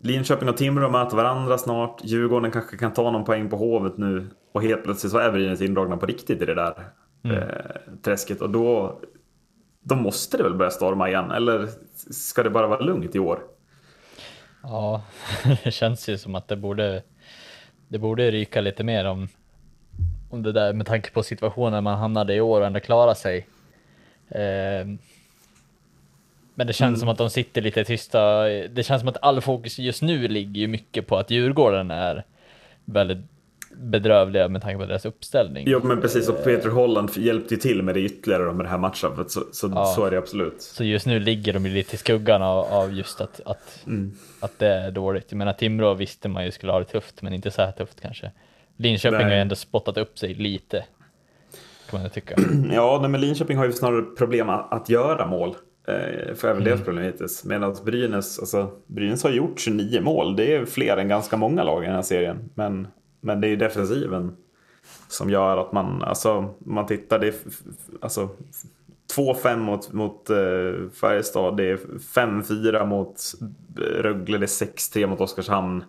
[0.01, 2.01] Linköping och Timrå möter varandra snart.
[2.03, 4.27] Djurgården kanske kan ta någon poäng på Hovet nu.
[4.53, 6.73] Och helt plötsligt så är Brynäs indragna på riktigt i det där
[7.23, 7.38] Mm.
[7.38, 7.49] eh,
[8.03, 8.41] träsket.
[8.41, 8.99] Och då,
[9.81, 11.31] då måste det väl börja storma igen.
[11.31, 11.67] Eller
[12.11, 13.39] ska det bara vara lugnt i år?
[14.63, 15.03] Ja,
[15.63, 17.03] det känns ju som att det borde,
[17.88, 19.27] det borde ryka lite mer om
[20.43, 23.48] det där med tanke på situationen man hamnade i år och ändå klara sig.
[24.30, 24.88] Eh,
[26.58, 27.00] men det känns Mm.
[27.00, 28.43] som att de sitter lite tysta.
[28.48, 32.24] Det känns som att all fokus just nu ligger ju mycket på att Djurgården är
[32.86, 33.17] väldigt
[33.78, 35.63] bedrövliga med tanke på deras uppställning.
[35.67, 38.78] Jo men precis, och Peter Holland hjälpte ju till med det ytterligare med det här
[38.78, 39.32] matchuppet.
[39.32, 39.86] Så, så, Ja.
[39.86, 40.62] så är det absolut.
[40.62, 44.12] Så just nu ligger de ju lite i skuggan av, av just att, att, Mm.
[44.39, 45.26] att det är dåligt.
[45.30, 48.02] Jag menar Timrå visste man ju skulle ha det tufft, men inte så här tufft
[48.02, 48.32] kanske.
[48.77, 49.23] Linköping Nej.
[49.23, 50.85] har ju ändå spottat upp sig lite.
[51.89, 52.35] Kan man tycka.
[52.71, 55.55] Ja, nej, men Linköping har ju snarare problem att, att göra mål.
[55.88, 57.43] Eh, för även deras problem hittills.
[57.45, 60.35] Medan Brynäs, alltså, Brynäs har gjort 29 mål.
[60.35, 62.49] Det är fler än ganska många lag i den här serien.
[62.55, 62.88] Men,
[63.21, 64.38] men det är ju defensiven
[65.07, 67.33] som gör att man, alltså, man tittar, det är
[68.01, 68.29] alltså
[69.15, 71.77] 2-5 mot, mot eh, Färjestad, det är
[72.15, 73.21] 5-4 mot
[73.77, 75.83] eh, Rögle, det är 6-3 mot Oskarshamn.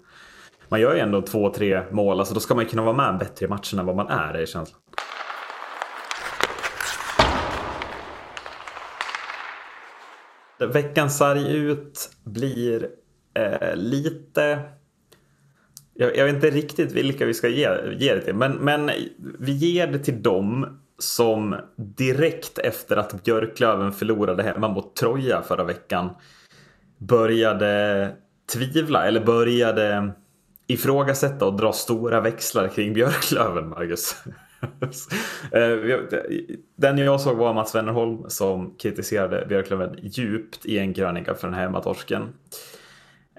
[0.69, 3.47] Man gör ju ändå 2-3 mål, alltså då ska man ju kunna vara med bättre
[3.47, 4.81] i matcherna än vad man är, är känslan.
[10.59, 12.89] Veckans sarg ut blir
[13.35, 14.61] eh, lite...
[15.95, 18.35] Jag, jag vet inte riktigt vilka vi ska ge, ge det till.
[18.35, 18.91] Men, men
[19.39, 25.65] vi ger det till dem som direkt efter att Björklöven förlorade hemma mot Troja förra
[25.65, 26.11] veckan
[26.99, 28.13] började
[28.53, 30.13] tvivla eller började
[30.67, 34.17] ifrågasätta och dra stora växlar kring Björklöven, Marcus.
[35.53, 35.99] Eh,
[36.77, 41.55] den jag såg var Mats Wennerholm som kritiserade Björklöven djupt i en krönika för den
[41.55, 42.23] här hemmatorsken.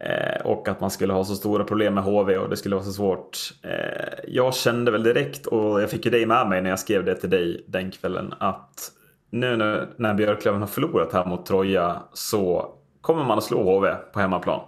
[0.01, 2.85] Eh, och att man skulle ha så stora problem med HV och det skulle vara
[2.85, 3.37] så svårt.
[3.63, 7.05] Eh, jag kände väl direkt, och jag fick ju dig med mig när jag skrev
[7.05, 8.91] det till dig den kvällen, att
[9.29, 9.57] nu
[9.97, 14.61] när Björklöven har förlorat här mot Troja så kommer man att slå HV på hemmaplan.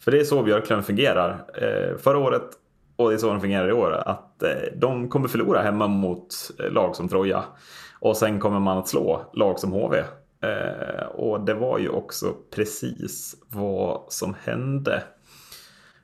[0.00, 1.44] För det är så Björklöven fungerar.
[1.54, 2.50] Eh, Förra året
[2.98, 3.92] och det är så de fungerar i år.
[4.06, 7.44] Att eh, de kommer förlora hemma mot eh, lag som Troja.
[8.00, 9.98] Och sen kommer man att slå lag som HV.
[10.42, 15.02] Eh, och det var ju också precis vad som hände.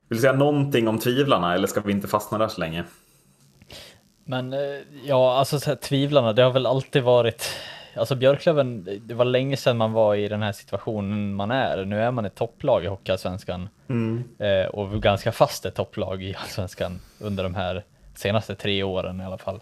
[0.09, 2.85] Vill du säga någonting om tvivlarna eller ska vi inte fastna där så länge?
[4.25, 4.55] Men
[5.05, 7.47] ja, alltså så här, tvivlarna, det har väl alltid varit,
[7.97, 11.85] alltså Björklöven, det var länge sedan man var i den här situationen man är.
[11.85, 13.69] Nu är man ett topplag i Hockeyallsvenskan
[14.39, 19.25] eh, och ganska fast ett topplag i Allsvenskan under de här senaste tre åren i
[19.25, 19.61] alla fall.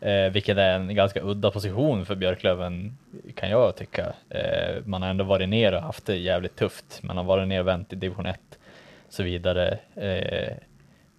[0.00, 2.98] Eh, vilket är en ganska udda position för Björklöven
[3.34, 4.12] kan jag tycka.
[4.28, 7.02] Eh, man har ändå varit ner och haft det jävligt tufft.
[7.02, 8.40] Man har varit ner och vänt i division 1
[9.06, 9.78] och så vidare.
[9.94, 10.56] Eh,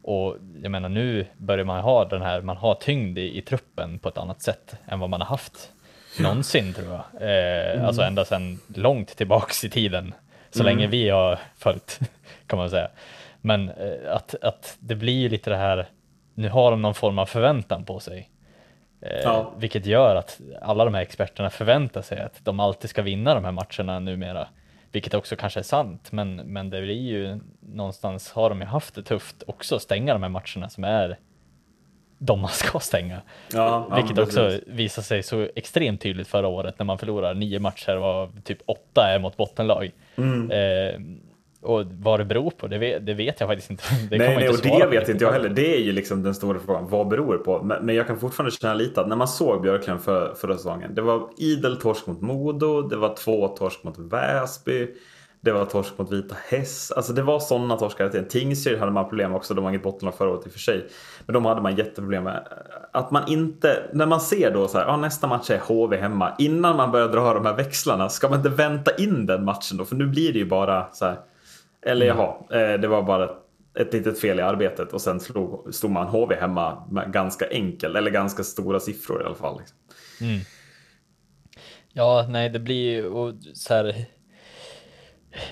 [0.01, 3.99] och jag menar nu börjar man ha den här, man har tyngd i, i truppen
[3.99, 5.71] på ett annat sätt än vad man har haft
[6.23, 7.75] någonsin tror jag.
[7.75, 10.13] Eh, Alltså ända sedan långt tillbaks i tiden.
[10.49, 11.99] Så länge vi har följt
[12.47, 12.87] kan man säga.
[13.41, 15.87] Men eh, att, att det blir lite det här,
[16.33, 18.29] nu har de någon form av förväntan på sig.
[19.01, 19.53] Eh, ja.
[19.57, 23.45] Vilket gör att alla de här experterna förväntar sig att de alltid ska vinna de
[23.45, 24.47] här matcherna numera.
[24.91, 28.95] Vilket också kanske är sant, men, men det blir ju någonstans har de ju haft
[28.95, 31.17] det tufft också att stänga de här matcherna som är
[32.17, 33.21] de man ska stänga.
[33.53, 37.59] Ja, Vilket ja, också visar sig så extremt tydligt förra året när man förlorar nio
[37.59, 39.91] matcher och typ åtta är mot bottenlag.
[40.15, 40.51] Mm.
[40.51, 41.01] Eh,
[41.61, 43.83] och vad det beror på, det vet, det vet jag faktiskt inte.
[44.09, 45.49] Det nej, nej och det vet inte jag heller.
[45.49, 46.87] Det är ju liksom den stora frågan.
[46.89, 47.63] Vad beror det på?
[47.63, 50.95] Men, men jag kan fortfarande känna lite att när man såg Björklund för, förra säsongen.
[50.95, 54.87] Det var idel torsk mot Modo, det var två torsk mot Väsby.
[55.41, 56.91] Det var torsk mot Vita Häst.
[56.91, 58.27] Alltså det var sådana torskar hela tiden.
[58.27, 59.53] Tingsryd hade man problem också.
[59.53, 60.87] De var inget bottenlag förra året i och för sig.
[61.25, 62.47] Men de hade man jätteproblem med.
[62.91, 66.35] Att man inte, när man ser då så här, ja, nästa match är HV hemma.
[66.37, 69.85] Innan man börjar dra de här växlarna, ska man inte vänta in den matchen då?
[69.85, 71.17] För nu blir det ju bara så här.
[71.85, 72.17] Eller mm.
[72.17, 73.29] jaha, eh, det var bara
[73.79, 77.95] ett litet fel i arbetet och sen slog, stod man HV hemma med ganska enkel,
[77.95, 79.59] eller ganska stora siffror i alla fall.
[79.59, 79.77] Liksom.
[80.21, 80.39] Mm.
[81.93, 84.05] Ja, nej, det blir ju så här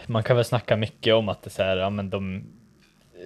[0.06, 2.44] man kan väl snacka mycket om att det är så här, ja men de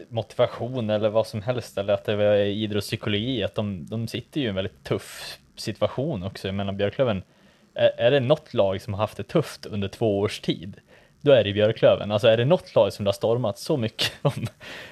[0.09, 4.45] motivation eller vad som helst eller att det är idrottspsykologi, att de, de sitter ju
[4.45, 6.47] i en väldigt tuff situation också.
[6.47, 7.23] Jag menar Björklöven,
[7.73, 10.79] är, är det något lag som har haft det tufft under två års tid,
[11.21, 12.11] då är det Björklöven.
[12.11, 14.47] Alltså är det något lag som det har stormat så mycket om, mm.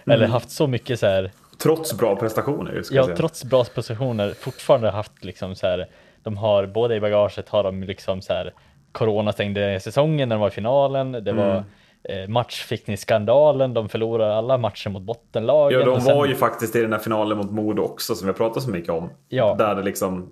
[0.05, 1.31] eller haft så mycket så här.
[1.61, 2.83] Trots bra prestationer.
[2.91, 3.15] ja, säga.
[3.15, 5.87] trots bra prestationer fortfarande haft liksom så här.
[6.23, 8.53] De har både i bagaget har de liksom så här
[8.97, 11.11] Corona stängde säsongen när de var i finalen.
[11.11, 11.63] Det var mm.
[12.03, 13.73] eh, matchfickningsskandalen.
[13.73, 15.79] De förlorade alla matcher mot bottenlagen.
[15.79, 16.17] Ja, de sen...
[16.17, 18.69] var ju faktiskt i den här finalen mot Modo också som vi har pratat så
[18.69, 19.09] mycket om.
[19.29, 19.55] Ja.
[19.57, 20.31] Där det liksom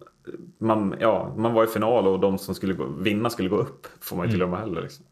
[0.57, 3.87] man, ja, man var i final och de som skulle gå, vinna skulle gå upp.
[4.01, 4.47] Får man inte mm.
[4.47, 4.81] glömma heller.
[4.81, 5.05] Liksom.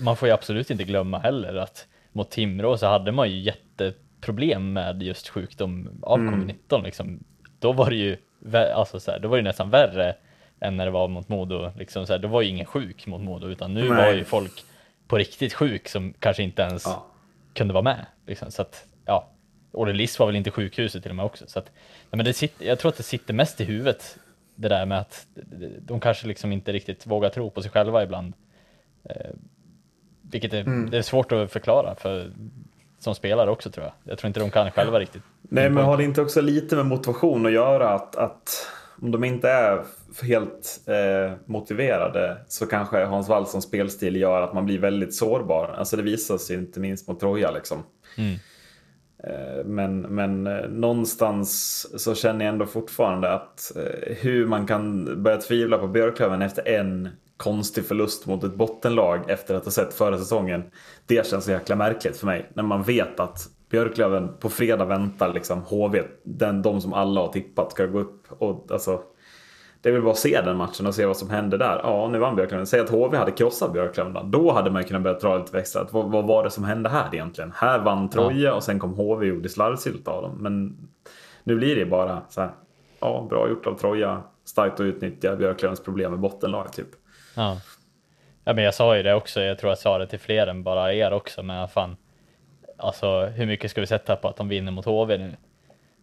[0.00, 4.72] Man får ju absolut inte glömma heller att mot Timrå så hade man ju jätteproblem
[4.72, 6.34] med just sjukdom av mm.
[6.34, 6.84] covid-19.
[6.84, 7.24] Liksom.
[7.58, 8.16] Då var det ju
[8.74, 10.14] alltså så här, då var det nästan värre
[10.64, 11.70] än när det var mot Modo.
[11.76, 13.90] Liksom så här, då var ju ingen sjuk mot Modo, utan nu Nej.
[13.90, 14.64] var ju folk
[15.08, 17.06] på riktigt sjuk som kanske inte ens ja.
[17.54, 18.06] kunde vara med.
[18.26, 18.50] Liksom.
[18.50, 19.30] Så att, ja,
[19.72, 21.44] Olle Liss var väl inte sjukhuset till och med också.
[21.48, 21.70] Så att,
[22.10, 24.18] nej, men det sitter, jag tror att det sitter mest i huvudet,
[24.54, 25.26] det där med att
[25.80, 28.32] de kanske liksom inte riktigt vågar tro på sig själva ibland.
[29.04, 29.30] Eh,
[30.22, 30.90] vilket är, mm.
[30.90, 32.30] det är svårt att förklara för
[32.98, 33.94] som spelare också tror jag.
[34.04, 35.22] Jag tror inte de kan själva riktigt.
[35.42, 38.66] Nej, men har det inte också lite med motivation att göra att, att
[39.02, 39.84] om de inte är
[40.22, 45.74] helt eh, motiverade så kanske Hans Wallssons spelstil gör att man blir väldigt sårbar.
[45.78, 47.82] Alltså det visar sig inte minst mot Troja liksom.
[48.18, 48.34] Mm.
[49.26, 55.22] Eh, men, men eh, någonstans så känner jag ändå fortfarande att eh, hur man kan
[55.22, 59.94] börja tvivla på Björklöven efter en konstig förlust mot ett bottenlag efter att ha sett
[59.94, 60.62] förra säsongen.
[61.06, 62.50] Det känns så jäkla märkligt för mig.
[62.54, 67.28] När man vet att Björklöven på fredag väntar liksom HV, den, de som alla har
[67.28, 68.26] tippat ska gå upp.
[68.28, 69.00] Och, alltså,
[69.80, 71.80] det är väl bara att se den matchen och se vad som hände där.
[71.82, 72.66] Ja, nu vann Björklöven.
[72.66, 74.30] Säg att HV hade krossat Björklöven.
[74.30, 75.86] Då hade man kunnat börja dra lite extra.
[75.90, 77.52] Vad, vad var det som hände här egentligen?
[77.56, 78.54] Här vann Troja ja.
[78.54, 80.36] och sen kom HV och gjorde slarvsylt av dem.
[80.40, 80.76] Men
[81.44, 82.50] nu blir det bara så här.
[83.00, 84.22] Ja, bra gjort av Troja.
[84.44, 86.88] Starkt att utnyttja Björklövens problem med bottenlag typ.
[87.36, 87.56] Ja.
[88.44, 89.40] ja, men jag sa ju det också.
[89.40, 91.42] Jag tror jag sa det till fler än bara er också.
[91.42, 91.96] Men fan,
[92.76, 95.36] alltså hur mycket ska vi sätta på att de vinner mot HV nu?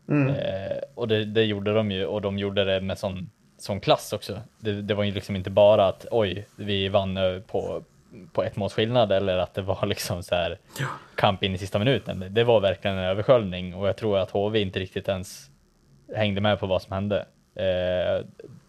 [0.10, 0.36] Mm.
[0.36, 4.14] Eh, och det, det, gjorde de ju och de gjorde det med sån, sån klass
[4.14, 4.42] också.
[4.60, 7.84] Det, det var ju liksom inte bara att oj, vi vann på,
[8.34, 10.88] på ett måls skillnad eller att det var liksom så här ja.
[11.16, 12.26] kamp in i sista minuten.
[12.30, 15.50] Det var verkligen en översköljning och jag tror att HV inte riktigt ens
[16.16, 17.26] hängde med på vad som hände.
[17.56, 18.26] Eh,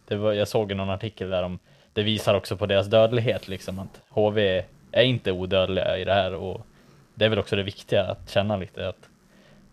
[0.08, 1.58] det var, jag såg någon artikel där om
[1.92, 6.34] det visar också på deras dödlighet liksom att HV är inte odödliga i det här
[6.34, 6.66] och
[7.14, 9.08] det är väl också det viktiga att känna lite att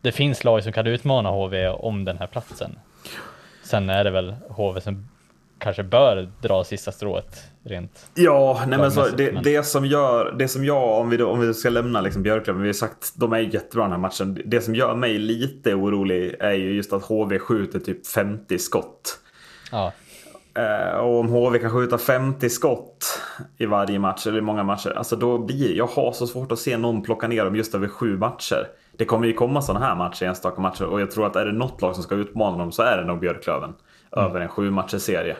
[0.01, 2.79] det finns lag som kan utmana HV om den här platsen.
[3.63, 5.07] Sen är det väl HV som
[5.59, 8.09] kanske bör dra sista strået rent.
[8.15, 11.39] Ja, nej men så, det, det som gör, det som jag, om vi, då, om
[11.39, 14.41] vi ska lämna liksom Björklöven, vi har sagt de är jättebra den här matchen.
[14.45, 19.19] Det som gör mig lite orolig är ju just att HV skjuter typ 50 skott.
[19.71, 19.93] Ja.
[20.53, 23.18] Eh, och om HV kan skjuta 50 skott
[23.57, 26.59] i varje match, eller i många matcher, alltså då blir jag har så svårt att
[26.59, 28.67] se någon plocka ner dem just över sju matcher.
[28.91, 31.51] Det kommer ju komma sådana här matcher, enstaka matcher, och jag tror att är det
[31.51, 33.73] något lag som ska utmana dem så är det nog Björklöven.
[34.17, 34.25] Mm.
[34.25, 35.37] Över en sju matchers serie.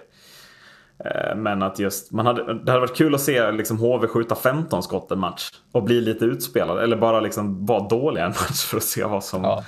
[1.05, 4.35] Eh, men att just, man hade, det hade varit kul att se liksom HV skjuta
[4.35, 6.83] 15 skott en match och bli lite utspelad.
[6.83, 9.43] Eller bara liksom vara dåliga en match för att se vad som...
[9.43, 9.63] Ja.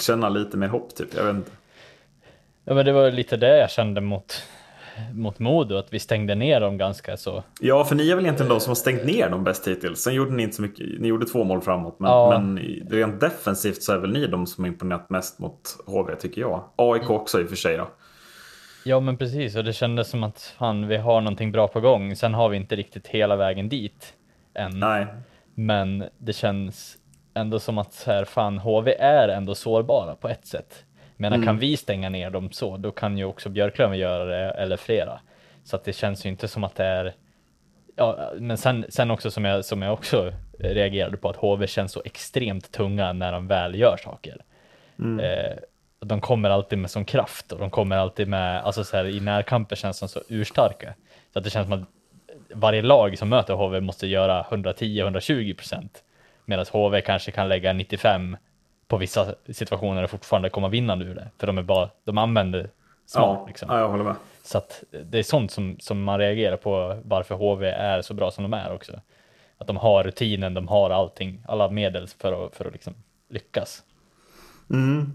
[0.00, 1.14] Känna lite mer hopp typ.
[1.16, 1.50] Jag vet inte.
[2.64, 4.42] Ja men det var lite det jag kände mot
[5.12, 7.42] mot Modo, att vi stängde ner dem ganska så.
[7.60, 10.00] Ja, för ni är väl egentligen de som har stängt ner dem bäst hittills.
[10.00, 11.96] Sen gjorde ni inte så mycket, ni gjorde två mål framåt.
[11.98, 12.30] Men, ja.
[12.30, 12.58] men
[12.90, 16.64] rent defensivt så är väl ni de som har imponerat mest mot HV tycker jag.
[16.76, 17.88] AIK också i och för sig då.
[18.84, 22.16] Ja men precis, och det kändes som att fan, vi har någonting bra på gång.
[22.16, 24.14] Sen har vi inte riktigt hela vägen dit
[24.54, 24.80] än.
[24.80, 25.06] Nej.
[25.54, 26.96] Men det känns
[27.34, 30.84] ändå som att så här, fan, HV är ändå sårbara på ett sätt.
[31.20, 31.46] Men mm.
[31.46, 35.20] kan vi stänga ner dem så, då kan ju också Björklöven göra det, eller flera.
[35.64, 37.14] Så att det känns ju inte som att det är
[37.98, 41.92] Ja, men sen, sen också som jag, som jag också reagerade på att HV känns
[41.92, 44.44] så extremt tunga när de väl gör saker.
[44.98, 45.20] Mm.
[45.20, 45.56] Eh,
[46.00, 49.20] de kommer alltid med sån kraft och de kommer alltid med, alltså så här, i
[49.20, 50.94] närkamper känns de så urstarka.
[51.32, 51.88] Så att det känns som att
[52.54, 56.02] varje lag som möter HV måste göra 110-120 procent.
[56.44, 58.36] Medan HV kanske kan lägga 95
[58.88, 61.30] på vissa situationer och fortfarande komma vinnande ur det.
[61.38, 62.70] För de är bara, de använder
[63.06, 63.68] smart ja, liksom.
[63.70, 64.14] Ja, jag håller med.
[64.42, 68.30] Så att det är sånt som, som man reagerar på varför HV är så bra
[68.30, 69.00] som de är också.
[69.58, 72.94] Att de har rutinen, de har allting, alla medel för att, för att liksom
[73.28, 73.82] lyckas.
[74.70, 75.12] Mm.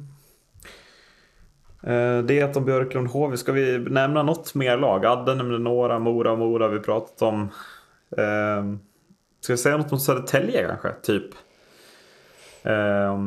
[1.83, 5.05] Eh, det är att om Björklund HV, ska vi nämna något mer lag?
[5.05, 7.41] Adde nämnde några, Mora, Mora vi pratat om.
[8.17, 8.77] Eh,
[9.39, 11.25] ska vi säga något om Södertälje kanske, typ?
[12.63, 13.17] Eh,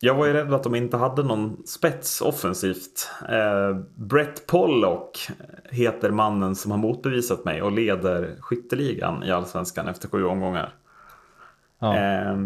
[0.00, 3.10] jag var ju rädd att de inte hade någon spets offensivt.
[3.28, 5.28] Eh, Brett Pollock
[5.70, 10.74] heter mannen som har motbevisat mig och leder skytteligan i Allsvenskan efter sju omgångar.
[11.78, 11.96] Ja.
[11.96, 12.36] Eh,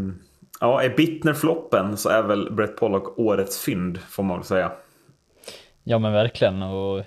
[0.60, 4.72] ja, är Bittner-floppen så är väl Brett Pollock årets fynd får man väl säga.
[5.84, 7.04] Ja men verkligen och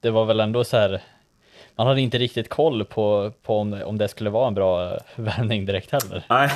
[0.00, 1.02] det var väl ändå så här
[1.78, 5.66] man hade inte riktigt koll på, på om, om det skulle vara en bra värvning
[5.66, 6.24] direkt heller.
[6.28, 6.50] Nej,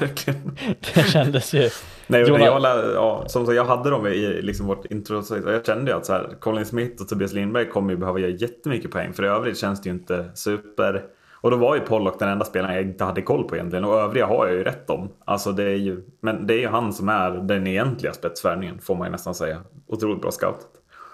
[0.00, 0.56] verkligen.
[0.94, 1.70] Det kändes ju...
[2.06, 2.64] Nej, Jonas...
[2.64, 6.06] jag, ja, som sagt, jag hade dem i liksom vårt intro, jag kände ju att
[6.06, 9.28] så här, Colin Smith och Tobias Lindberg kommer ju behöva göra jättemycket poäng, för i
[9.28, 11.02] övrigt känns det ju inte super...
[11.42, 13.94] Och då var ju Pollock den enda spelaren jag inte hade koll på egentligen, och
[13.94, 15.08] övriga har jag ju rätt om.
[15.24, 18.94] Alltså det är ju, men det är ju han som är den egentliga spetsvärvningen, får
[18.94, 19.60] man ju nästan säga.
[19.86, 20.58] Otroligt bra scout.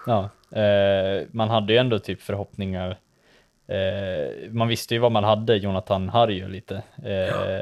[0.05, 0.29] Ja,
[0.61, 2.97] eh, man hade ju ändå typ förhoppningar
[3.67, 6.83] Eh, man visste ju vad man hade, Jonathan Harju lite.
[7.03, 7.61] Eh, ja.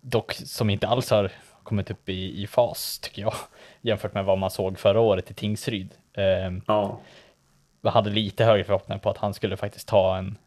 [0.00, 1.30] Dock som inte alls har
[1.62, 3.34] kommit upp i, i fas tycker jag.
[3.80, 5.94] Jämfört med vad man såg förra året i Tingsryd.
[6.12, 7.00] Eh, ja.
[7.80, 10.38] Jag hade lite högre förhoppningar på att han skulle faktiskt ta en,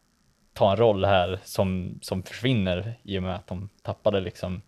[0.52, 4.62] ta en roll här som, som försvinner i och med att de tappade liksom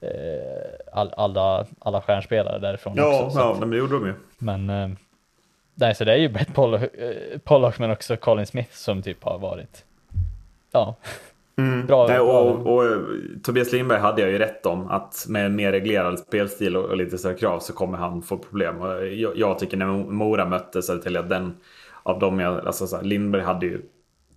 [0.00, 3.38] eh, all, alla, alla stjärnspelare därifrån ja, också.
[3.38, 4.14] Ja, men det gjorde de ju.
[4.38, 4.88] Men eh,
[5.82, 9.24] Nej, så det är ju Brett Pollock, eh, Pollock men också Colin Smith som typ
[9.24, 9.84] har varit,
[10.72, 10.96] ja,
[11.56, 11.86] mm.
[11.86, 12.06] bra.
[12.06, 12.84] Nej, och, och, och,
[13.42, 16.96] Tobias Lindberg hade jag ju rätt om att med en mer reglerad spelstil och, och
[16.96, 18.80] lite större krav så kommer han få problem.
[18.80, 21.56] Och jag, jag tycker när Mora mötte Södertälje den
[22.02, 23.82] av dem jag, alltså så här, Lindberg hade ju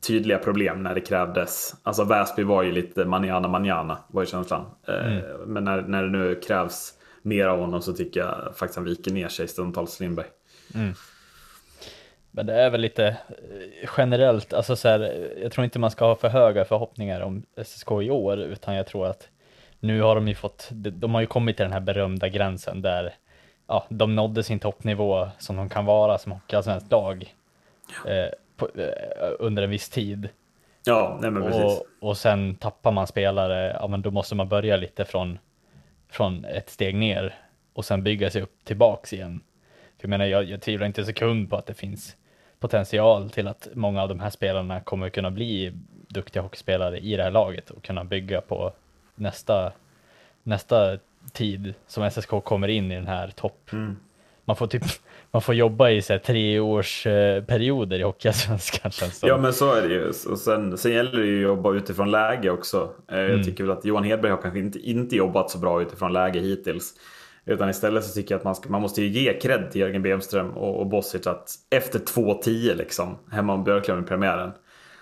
[0.07, 1.75] tydliga problem när det krävdes.
[1.83, 4.65] Alltså Väsby var ju lite manana manana var ju känslan.
[4.87, 5.23] Eh, mm.
[5.45, 9.11] Men när, när det nu krävs mer av honom så tycker jag faktiskt han viker
[9.11, 10.27] ner sig stundtals Lindberg.
[10.75, 10.93] Mm.
[12.35, 16.05] Men det är väl lite eh, generellt, alltså så här, jag tror inte man ska
[16.05, 19.29] ha för höga förhoppningar om SSK i år, utan jag tror att
[19.79, 23.13] nu har de ju fått, de har ju kommit till den här berömda gränsen där
[23.67, 27.33] ja, de nådde sin toppnivå som de kan vara som hockeyallsvenskt lag
[28.07, 30.29] eh, på, eh, under en viss tid.
[30.85, 31.63] Ja, nej men precis.
[31.63, 35.39] Och, och sen tappar man spelare, ja men då måste man börja lite från,
[36.09, 37.35] från ett steg ner
[37.73, 39.41] och sen bygga sig upp tillbaks igen.
[39.97, 42.17] För jag menar, jag, jag tvivlar inte en sekund på att det finns
[42.59, 45.73] potential till att många av de här spelarna kommer kunna bli
[46.07, 48.73] duktiga hockeyspelare i det här laget och kunna bygga på
[49.15, 49.71] nästa,
[50.43, 50.97] nästa
[51.33, 53.69] tid som SSK kommer in i den här topp.
[53.73, 53.97] Mm.
[54.45, 54.83] Man får typ
[55.31, 59.53] man får jobba i så här, tre års eh, perioder i Hockeyallsvenskan känns Ja men
[59.53, 60.07] så är det ju.
[60.07, 62.89] Och sen, sen gäller det ju att jobba utifrån läge också.
[63.07, 63.31] Eh, mm.
[63.31, 66.39] Jag tycker väl att Johan Hedberg har kanske inte, inte jobbat så bra utifrån läge
[66.39, 66.93] hittills.
[67.45, 70.01] Utan istället så tycker jag att man, ska, man måste ju ge cred till Jörgen
[70.01, 74.51] Bemström och, och Bosic att efter 2-10 liksom, hemma om Björklöven i premiären,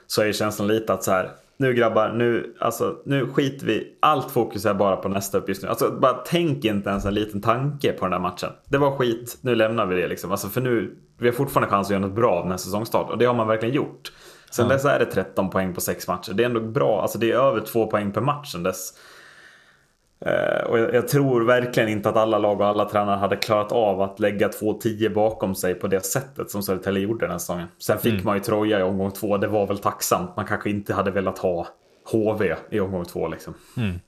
[0.08, 3.98] så är känslan lite att så här, nu grabbar, nu, alltså, nu skiter vi.
[4.00, 5.70] Allt fokus är bara på nästa uppgift nu.
[5.70, 8.50] Alltså, bara tänk inte ens en liten tanke på den där matchen.
[8.66, 10.32] Det var skit, nu lämnar vi det liksom.
[10.32, 13.10] Alltså, för nu, vi har fortfarande chans att göra något bra av den här säsongstart
[13.10, 14.12] och det har man verkligen gjort.
[14.52, 14.74] Sen ja.
[14.74, 16.34] dess är det 13 poäng på 6 matcher.
[16.34, 18.94] Det är ändå bra, alltså det är över 2 poäng per match sen dess.
[20.26, 24.02] Eh, och jag, tror verkligen inte att alla lag och alla tränare hade klarat av
[24.02, 27.68] att lägga 2-10 bakom sig på det sättet som Södertälje gjorde den här säsongen.
[27.80, 28.26] Sen fick mm.
[28.26, 30.36] man ju Troja i omgång två, det var väl tacksamt.
[30.36, 31.68] Man kanske inte hade velat ha
[32.12, 33.54] HV i omgång två liksom.
[33.78, 34.00] Mm.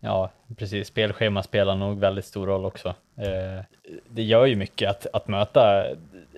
[0.00, 0.88] Ja, precis.
[0.88, 2.88] Spelschema spelar nog väldigt stor roll också.
[3.16, 3.64] Eh,
[4.08, 5.84] det gör ju mycket att, att möta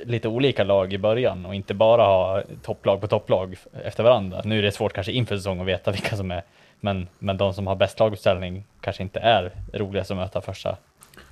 [0.05, 4.43] lite olika lag i början och inte bara ha topplag på topplag efter varandra.
[4.45, 6.43] Nu är det svårt kanske inför säsong att veta vilka som är
[6.85, 10.76] men, men de som har bäst laguppställning kanske inte är roligast att möta första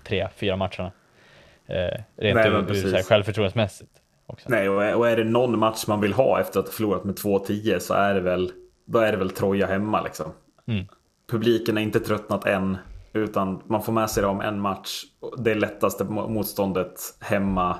[0.04, 0.92] tre, fyra matcherna.
[1.66, 3.90] Eh, rent Nej, ur, ur självförtroendesmässigt.
[4.26, 4.48] Också.
[4.48, 7.04] Nej, och är, och är det någon match man vill ha efter att ha förlorat
[7.04, 8.52] med 2-10 så är det väl,
[8.84, 10.32] då är det väl Troja hemma liksom.
[10.66, 10.84] Mm.
[11.30, 12.76] Publiken är inte tröttnat än,
[13.12, 15.02] utan man får med sig det om en match.
[15.38, 17.78] Det lättaste motståndet hemma.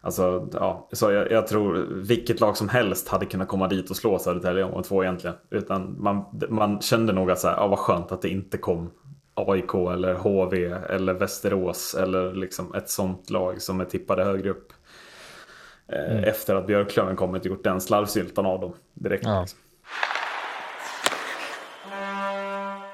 [0.00, 3.96] Alltså, ja, så jag, jag, tror vilket lag som helst hade kunnat komma dit och
[3.96, 5.36] slå Södertälje om två egentligen.
[5.50, 8.90] Utan man, man kände nog att så här, ja, vad skönt att det inte kom
[9.34, 14.72] AIK eller HV eller Västerås eller liksom ett sånt lag som är tippade högre upp.
[15.88, 16.24] Eh, mm.
[16.24, 19.24] Efter att Björklöven kommit och gjort den slarvsyltan av dem direkt.
[19.24, 19.40] Ja.
[19.40, 19.58] Liksom.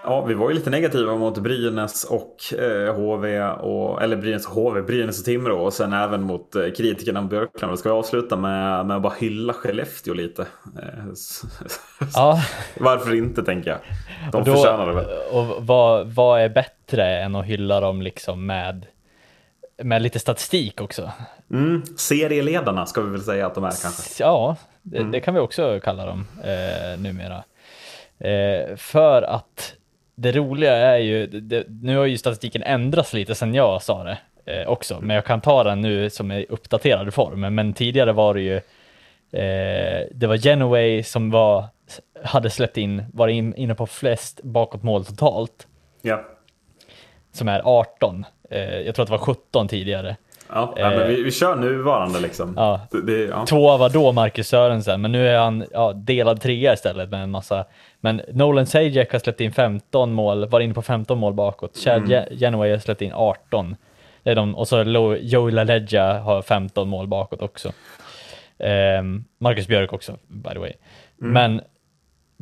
[0.07, 4.53] Ja, vi var ju lite negativa mot Brynäs och eh, HV, och, eller Brynäs och
[4.53, 7.79] HV, Brynäs och Timrå och sen även mot eh, kritikerna om Björklund.
[7.79, 10.43] Ska vi avsluta med, med att bara hylla Skellefteå lite?
[10.43, 11.05] Eh,
[12.15, 12.43] ja.
[12.81, 13.79] Varför inte tänker jag.
[14.33, 15.07] De och då, förtjänar det väl.
[15.33, 18.87] Och vad, vad är bättre än att hylla dem liksom med,
[19.83, 21.11] med lite statistik också?
[21.51, 24.23] Mm, serieledarna ska vi väl säga att de är kanske?
[24.23, 25.11] Ja, det, mm.
[25.11, 27.45] det kan vi också kalla dem eh, numera.
[28.19, 29.75] Eh, för att
[30.15, 34.19] det roliga är ju, det, nu har ju statistiken ändrats lite sedan jag sa det
[34.45, 37.55] eh, också, men jag kan ta den nu som i uppdaterad form.
[37.55, 38.57] Men tidigare var det ju,
[39.41, 41.65] eh, det var Genoway som var,
[42.25, 45.67] hade släppt in, var in, inne på flest bakåt mål totalt.
[46.03, 46.25] Ja.
[47.33, 48.25] Som är 18.
[48.51, 50.17] Eh, jag tror att det var 17 tidigare.
[50.49, 52.55] Ja, eh, men vi, vi kör nuvarande liksom.
[52.57, 52.81] Ja.
[52.91, 53.47] Det, det, ja.
[53.47, 57.31] Tvåa var då Marcus Sörensen, men nu är han ja, delad trea istället med en
[57.31, 57.65] massa.
[58.01, 61.77] Men Nolan Sajek har släppt in 15 mål, var inne på 15 mål bakåt.
[61.77, 62.25] Chad mm.
[62.31, 63.77] Genoway har släppt in 18.
[64.23, 64.83] Det är de, och så
[65.21, 67.73] Joey LaLeggia har 15 mål bakåt också.
[68.59, 70.73] Um, Marcus Björk också, by the way.
[71.21, 71.33] Mm.
[71.33, 71.61] Men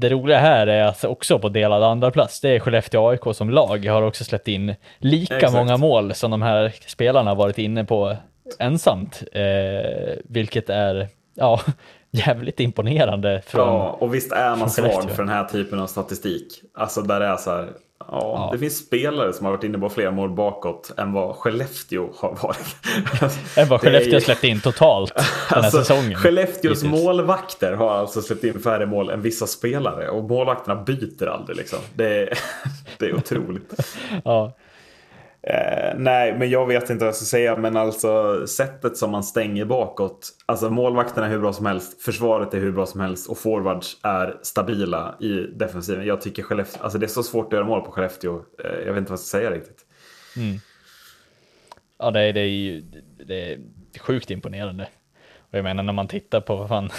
[0.03, 3.50] det roliga här är att också på delad andra plats, det är Skellefteå AIK som
[3.50, 5.53] lag har också släppt in lika Exakt.
[5.53, 8.16] många mål som de här spelarna varit inne på
[8.59, 11.61] ensamt, eh, vilket är ja,
[12.11, 13.42] jävligt imponerande.
[13.46, 16.62] Från, ja, och visst är man svag för den här typen av statistik.
[16.74, 17.68] Alltså där det är så här,
[18.09, 21.36] Ja, ja, Det finns spelare som har varit inne på fler mål bakåt än vad
[21.36, 22.76] Skellefteå har varit.
[23.57, 24.20] än vad Skellefteå är...
[24.20, 26.14] släppt in totalt den här alltså, säsongen.
[26.14, 27.05] Skellefteås hittills.
[27.05, 31.78] målvakter har alltså släppt in färre mål än vissa spelare och målvakterna byter aldrig liksom.
[31.94, 32.38] Det är,
[32.98, 33.96] det är otroligt.
[34.24, 34.53] ja.
[35.43, 37.57] Eh, nej, men jag vet inte vad jag ska säga.
[37.57, 40.30] Men alltså sättet som man stänger bakåt.
[40.47, 42.03] Alltså målvakterna är hur bra som helst.
[42.03, 43.30] Försvaret är hur bra som helst.
[43.30, 46.07] Och forwards är stabila i defensiven.
[46.07, 48.34] Jag tycker Skellefteå, alltså det är så svårt att göra mål på Skellefteå.
[48.34, 49.86] Eh, jag vet inte vad jag ska säga riktigt.
[50.36, 50.57] Mm.
[51.99, 52.80] Ja, det är, det är ju
[53.26, 53.59] det är
[53.99, 54.88] sjukt imponerande.
[55.38, 56.90] Och jag menar när man tittar på vad fan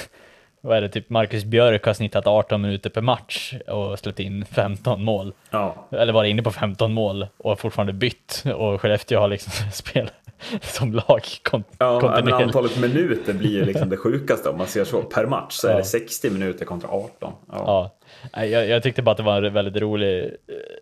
[0.65, 4.45] vad är det, typ Marcus Björk har snittat 18 minuter per match och släppt in
[4.45, 5.33] 15 mål.
[5.49, 5.75] Ja.
[5.91, 10.13] Eller varit inne på 15 mål och fortfarande bytt och Skellefteå har liksom spelat
[10.61, 14.83] som lag kon ja, men antalet minuter blir ju liksom det sjukaste om man ser
[14.83, 15.01] så.
[15.01, 17.33] Per match så är det 60 minuter kontra 18.
[17.51, 17.91] Ja,
[18.33, 18.45] ja.
[18.45, 20.35] Jag, jag, tyckte bara att det var en väldigt rolig,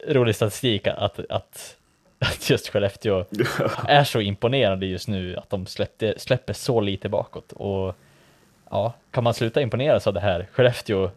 [0.08, 1.76] rolig statistik att, att,
[2.20, 3.26] att just Skellefteå
[3.88, 7.52] är så imponerande just nu att de släppte, släpper så lite bakåt.
[7.52, 7.96] Och
[8.72, 11.10] ja, kan man sluta imponeras av det här Skellefteå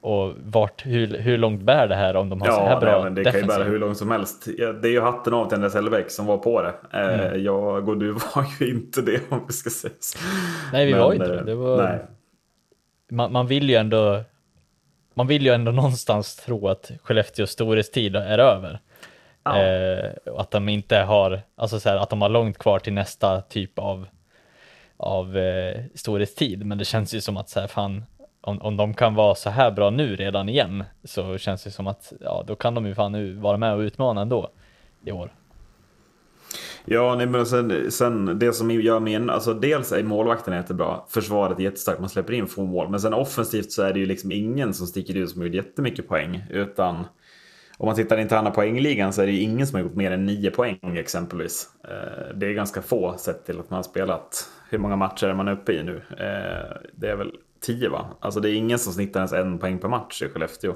[0.00, 2.92] och vart, hur, hur långt bär det här om de har ja, så här bra
[2.92, 3.48] nej, men det defensiv?
[3.48, 4.48] kan ju bära hur långt som helst.
[4.56, 6.74] Det är ju hatten av till Andreas Hellebäck som var på det.
[6.92, 7.44] Eh, mm.
[7.44, 9.92] Jag och du var ju inte det om vi ska säga
[10.72, 11.42] Nej, vi men, var inte det.
[11.42, 11.82] det var...
[11.82, 11.98] nej.
[13.10, 14.24] Man, man, vill ju ändå
[15.14, 18.80] man vill ju ändå någonstans tro att Skellefteås storhetstid är över.
[19.44, 19.62] Ja.
[19.62, 23.40] Eh, att de inte har, alltså så här, att de har långt kvar till nästa
[23.40, 24.06] typ av
[25.02, 28.04] av eh, storhetstid, men det känns ju som att så här, fan,
[28.40, 31.86] om, om de kan vara så här bra nu redan igen, så känns det som
[31.86, 34.50] att ja, då kan de ju fan nu vara med och utmana ändå
[35.04, 35.32] i år.
[36.84, 41.58] Ja, nej, men sen, sen det som gör min, alltså dels är målvakten jättebra, försvaret
[41.58, 44.32] är jättestarkt, man släpper in få mål, men sen offensivt så är det ju liksom
[44.32, 47.04] ingen som sticker ut som har gjort jättemycket poäng, utan
[47.78, 50.10] om man tittar i interna poängligan så är det ju ingen som har gjort mer
[50.10, 51.68] än nio poäng exempelvis.
[51.84, 54.48] Eh, det är ganska få sett till att man har spelat.
[54.72, 56.02] Hur många matcher är man uppe i nu?
[56.10, 58.06] Eh, det är väl tio va?
[58.20, 60.74] Alltså det är ingen som snittar ens en poäng per match i Skellefteå.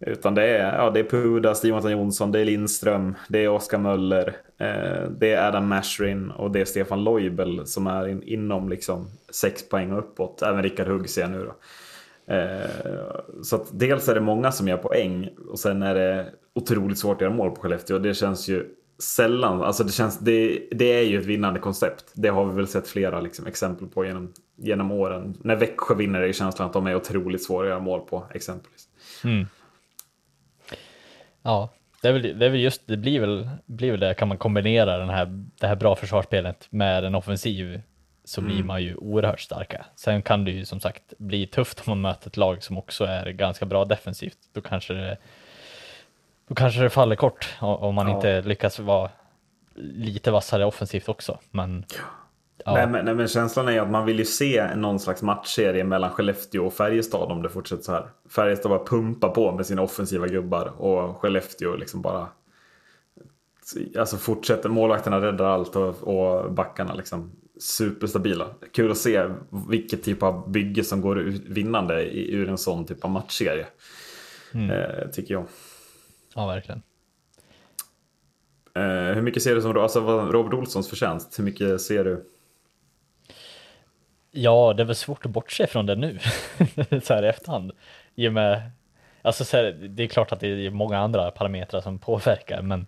[0.00, 3.78] Utan det är, ja, det är Pudas, Jonathan Jonsson, det är Lindström, det är Oskar
[3.78, 8.68] Möller, eh, det är Adam Mashrin och det är Stefan Loibel som är in, inom
[8.68, 10.42] liksom sex poäng och uppåt.
[10.42, 11.54] Även Rickard Hugg ser jag nu då.
[12.34, 13.12] Eh,
[13.42, 17.16] så att dels är det många som gör poäng och sen är det otroligt svårt
[17.16, 17.98] att göra mål på Skellefteå.
[17.98, 18.66] Det känns ju
[18.98, 22.04] sällan, alltså det, känns, det, det är ju ett vinnande koncept.
[22.14, 25.36] Det har vi väl sett flera liksom, exempel på genom, genom åren.
[25.40, 28.88] När Växjö vinner är känslan att de är otroligt svåra att göra mål på exempelvis.
[29.24, 29.46] Mm.
[31.42, 31.70] Ja,
[32.02, 34.38] det är, väl, det är väl just, det blir väl, blir väl det, kan man
[34.38, 35.26] kombinera den här,
[35.60, 37.80] det här bra försvarsspelet med en offensiv
[38.24, 39.86] så blir man ju oerhört starka.
[39.96, 43.04] Sen kan det ju som sagt bli tufft om man möter ett lag som också
[43.04, 44.38] är ganska bra defensivt.
[44.52, 45.18] Då kanske det,
[46.48, 48.14] då kanske det faller kort om man Ja.
[48.16, 49.10] inte lyckas vara
[49.76, 51.38] lite vassare offensivt också.
[51.50, 51.84] Men
[52.64, 55.84] ja, Nej, men, nej, men känslan är att man vill ju se någon slags matchserie
[55.84, 58.08] mellan Skellefteå och Färjestad om det fortsätter så här.
[58.30, 62.28] Färjestad bara pumpar på med sina offensiva gubbar och Skellefteå liksom bara
[63.98, 68.46] Alltså fortsätter, målvakterna räddar allt och, och backarna liksom superstabila.
[68.72, 69.24] Kul att se
[69.68, 71.16] vilket typ av bygge som går
[71.48, 73.66] vinnande i- ur en sån typ av matchserie.
[74.54, 75.44] Eh, tycker jag.
[76.34, 76.82] Ja verkligen.
[78.74, 81.38] Eh, hur mycket ser du som alltså, Robert Olssons förtjänst?
[81.38, 82.24] Hur mycket ser du?
[84.30, 86.18] Ja, det är väl svårt att bortse från det nu,
[87.02, 87.72] så här i efterhand.
[88.14, 88.70] I och med,
[89.22, 92.86] alltså så här, det är klart att det är många andra parametrar som påverkar, men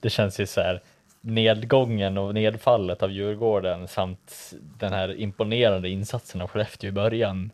[0.00, 0.82] det känns ju så här,
[1.20, 7.50] nedgången och nedfallet av Djurgården samt den här imponerande insatsen av Skellefteå i början.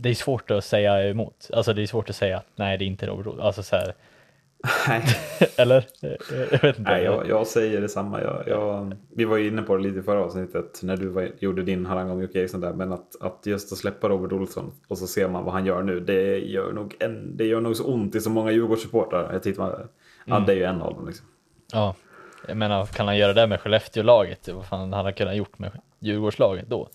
[0.00, 2.84] Det är svårt att säga emot, alltså det är svårt att säga att nej, det
[2.84, 3.94] är inte Robert Olsson, alltså så här,
[4.88, 5.02] Nej.
[5.56, 5.84] eller?
[6.30, 6.90] Jag vet inte.
[6.90, 8.22] Nej, jag, jag säger detsamma.
[8.22, 11.30] Jag, jag, vi var ju inne på det lite i förra avsnittet när du var,
[11.38, 12.72] gjorde din harang om Jocke Eriksson där.
[12.72, 15.82] Men att, att just att släppa Robert Olsson och så ser man vad han gör
[15.82, 16.00] nu.
[16.00, 19.32] Det gör nog, en, det gör nog så ont i så många Djurgårdssupportrar.
[19.32, 19.74] Jag tittar,
[20.26, 20.42] mm.
[20.42, 21.06] Adde är ju en av dem.
[21.06, 21.26] Liksom.
[21.72, 21.94] Ja,
[22.48, 24.48] jag menar, kan han göra det med Skellefteå-laget?
[24.48, 26.88] Vad fan hade han kunnat gjort med Djurgårdslaget då?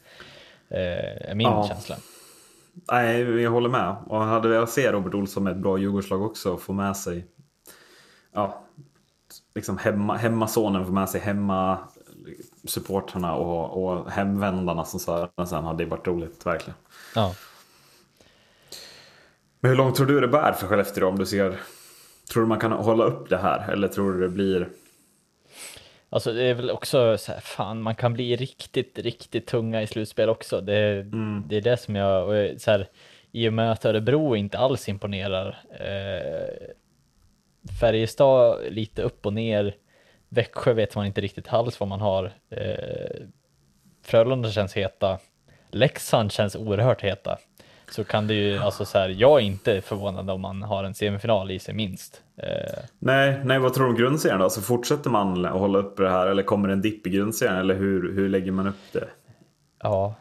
[0.70, 1.68] Eh, är min Ja.
[1.68, 1.96] känsla.
[2.92, 3.96] Nej, jag håller med.
[4.06, 7.28] Och jag hade velat se Robert Olsson med ett bra Djurgårdslag också få med sig
[8.34, 8.64] ja,
[9.56, 11.78] liksom hemma, hemmasonen, få med sig hemma
[12.64, 16.78] supportrarna och, och hemvändarna som Sören sen hade varit roligt, verkligen.
[17.16, 17.36] Ja.
[19.60, 21.60] Men hur långt tror du det bär för Skellefteå om du ser?
[22.32, 24.70] Tror du man kan hålla upp det här eller tror du det blir?
[26.14, 29.88] Alltså det är väl också så här, fan man kan bli riktigt, riktigt tunga i
[29.88, 30.62] slutspel också.
[30.62, 31.04] Det,
[31.48, 32.90] det är det som jag, och så här,
[33.32, 35.64] i och med att Örebro inte alls imponerar.
[35.80, 36.68] Eh,
[37.80, 39.76] Färjestad lite upp och ner.
[40.30, 42.34] Växjö vet man inte riktigt alls vad man har.
[42.50, 43.22] Eh,
[44.04, 45.20] Frölunda känns heta.
[45.72, 47.38] Leksand känns oerhört heta.
[47.94, 50.94] Så kan det ju, alltså så här, jag är inte förvånad om man har en
[50.94, 52.22] semifinal i sig minst.
[52.38, 54.44] Eh, Nej, nej vad tror du om grundserien då?
[54.44, 57.58] Alltså fortsätter man att hålla upp det här eller kommer det en dipp i grundserien
[57.58, 59.08] eller hur, hur lägger man upp det?
[59.84, 60.16] ja.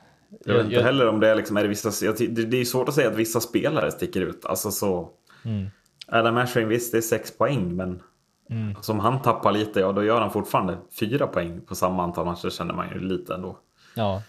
[0.45, 2.89] Jag vet inte heller om det är liksom, är det vissa, jag det är svårt
[2.89, 4.47] att säga att vissa spelare sticker ut.
[4.47, 5.09] Alltså så.
[5.45, 5.71] Mm.
[6.07, 8.03] Adam Ashring visst det är sex poäng men
[8.51, 8.75] Mm.
[8.81, 12.51] som han tappar lite, ja då gör han fortfarande fyra poäng på samma antal matcher
[12.51, 13.59] känner man ju lite ändå.
[13.95, 14.23] Ja.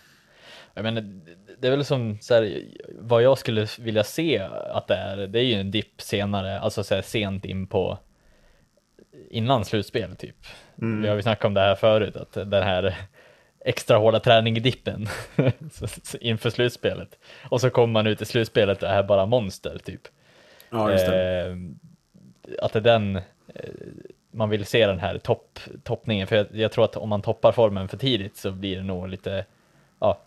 [0.74, 1.01] Jag menar,
[1.59, 2.61] det- är väl som så här,
[2.99, 4.39] vad jag skulle vilja se
[4.74, 7.97] att det är, det är ju en dipp senare, alltså så här, sent in på
[9.30, 10.36] innan slutspel typ.
[11.01, 12.95] Vi har ju snackat om det här förut, att den här
[13.65, 15.07] extra hårda träning-dippen
[15.71, 17.19] så- så inför slutspelet.
[17.49, 20.01] Och så kommer man ut i slutspelet och är bara monster typ.
[20.69, 21.41] Ja, just det.
[21.47, 21.55] Eh,
[22.65, 23.21] att det är den eh,
[24.32, 27.51] man vill se den här topp, toppningen, för jag, jag tror att om man toppar
[27.51, 29.45] formen för tidigt så blir det nog lite,
[29.99, 30.21] ja,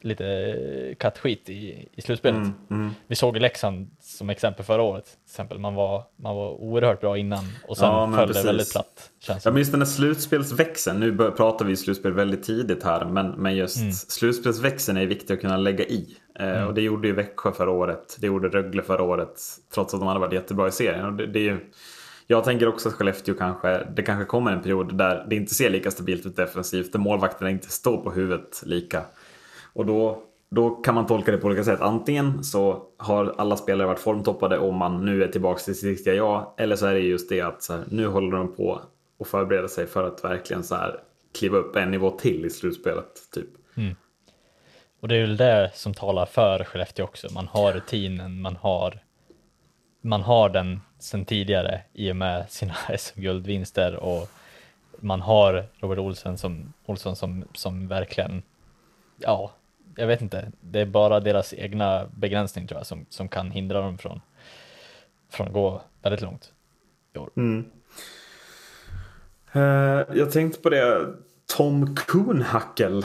[0.00, 2.36] lite kattskit i, i slutspelet.
[2.36, 2.90] Mm, mm.
[3.06, 5.58] Vi såg Leksand som exempel förra året, till exempel.
[5.58, 9.10] Man var, man var oerhört bra innan och sen Ja, men föll det väldigt platt.
[9.20, 9.54] Känns Jag det.
[9.54, 11.00] minns den här slutspelsväxeln.
[11.00, 13.04] Nu pratar vi slutspel väldigt tidigt här.
[13.04, 13.92] Men, men just Mm.
[13.92, 16.16] slutspelsväxeln är viktig att kunna lägga i.
[16.38, 16.68] Eh, Mm.
[16.68, 18.16] Och det gjorde ju Växjö förra året.
[18.20, 19.40] Det gjorde Rögle förra året.
[19.74, 21.04] Trots att de hade varit jättebra i serien.
[21.06, 21.58] Och det, det är ju,
[22.26, 25.70] jag tänker också att Skellefteå kanske, det kanske kommer en period där det inte ser
[25.70, 26.92] lika stabilt ut defensivt.
[26.92, 29.02] Där målvakterna inte står på huvudet lika.
[29.76, 31.80] Och då, då kan man tolka det på olika sätt.
[31.80, 36.14] Antingen så har alla spelare varit formtoppade och man nu är tillbaka till sitt riktiga
[36.14, 36.54] jag.
[36.56, 38.80] Eller så är det just det att så här, nu håller de på
[39.18, 41.00] och förbereder sig för att verkligen så här
[41.38, 43.30] kliva upp en nivå till i slutspelet.
[43.34, 43.48] Typ.
[43.76, 43.96] Mm.
[45.00, 47.28] Och det är väl det som talar för Skellefteå också.
[47.34, 48.98] Man har rutinen, man har,
[50.00, 54.28] man har den sen tidigare i och med sina SM-guldvinster och
[55.00, 58.42] man har Robert Olsson som, Olsson som, som verkligen,
[59.16, 59.52] ja,
[59.96, 63.80] jag vet inte, det är bara deras egna begränsning tror jag som, som kan hindra
[63.80, 64.20] dem från,
[65.30, 66.52] från att gå väldigt långt.
[67.14, 67.30] i år.
[69.52, 69.62] Eh,
[70.16, 71.06] jag tänkte på det,
[71.56, 73.04] Tom Kuhnhackel.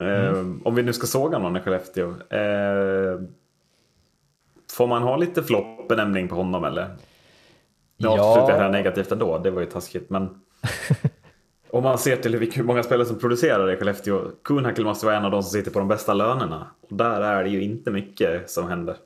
[0.00, 2.08] Eh, Om vi nu ska såga någon i Skellefteå.
[2.30, 3.20] Eh,
[4.72, 6.86] får man ha lite flopp-benämning på honom eller?
[6.88, 6.96] Nu
[7.96, 8.10] Ja.
[8.10, 10.10] avslutar jag det här negativt ändå, det var ju taskigt.
[10.10, 10.40] Men
[11.74, 14.30] om man ser till hur många spelare som producerar i Skellefteå.
[14.44, 16.66] Kuhnhackel måste vara en av de som sitter på de bästa lönerna.
[16.90, 18.96] Och där är det ju inte mycket som händer.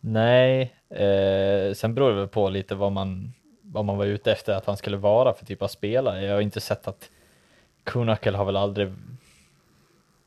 [0.00, 3.32] Nej, eh, sen beror det väl på lite vad man,
[3.62, 6.24] vad man var ute efter att han skulle vara för typ av spelare.
[6.24, 7.10] Jag har inte sett att
[7.84, 8.92] Kuhnackel har väl aldrig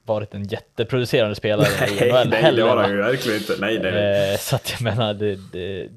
[0.03, 3.55] varit en jätteproducerande spelare nej, i NHL nej, det har han ju verkligen inte.
[3.59, 4.33] Nej, nej.
[4.33, 5.89] Eh, så att jag menar, det, det,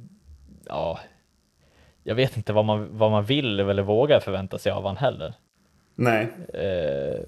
[0.66, 1.00] ja,
[2.02, 5.34] jag vet inte vad man, vad man vill eller vågar förvänta sig av han heller.
[6.00, 6.28] Nej.
[6.54, 7.20] Eh,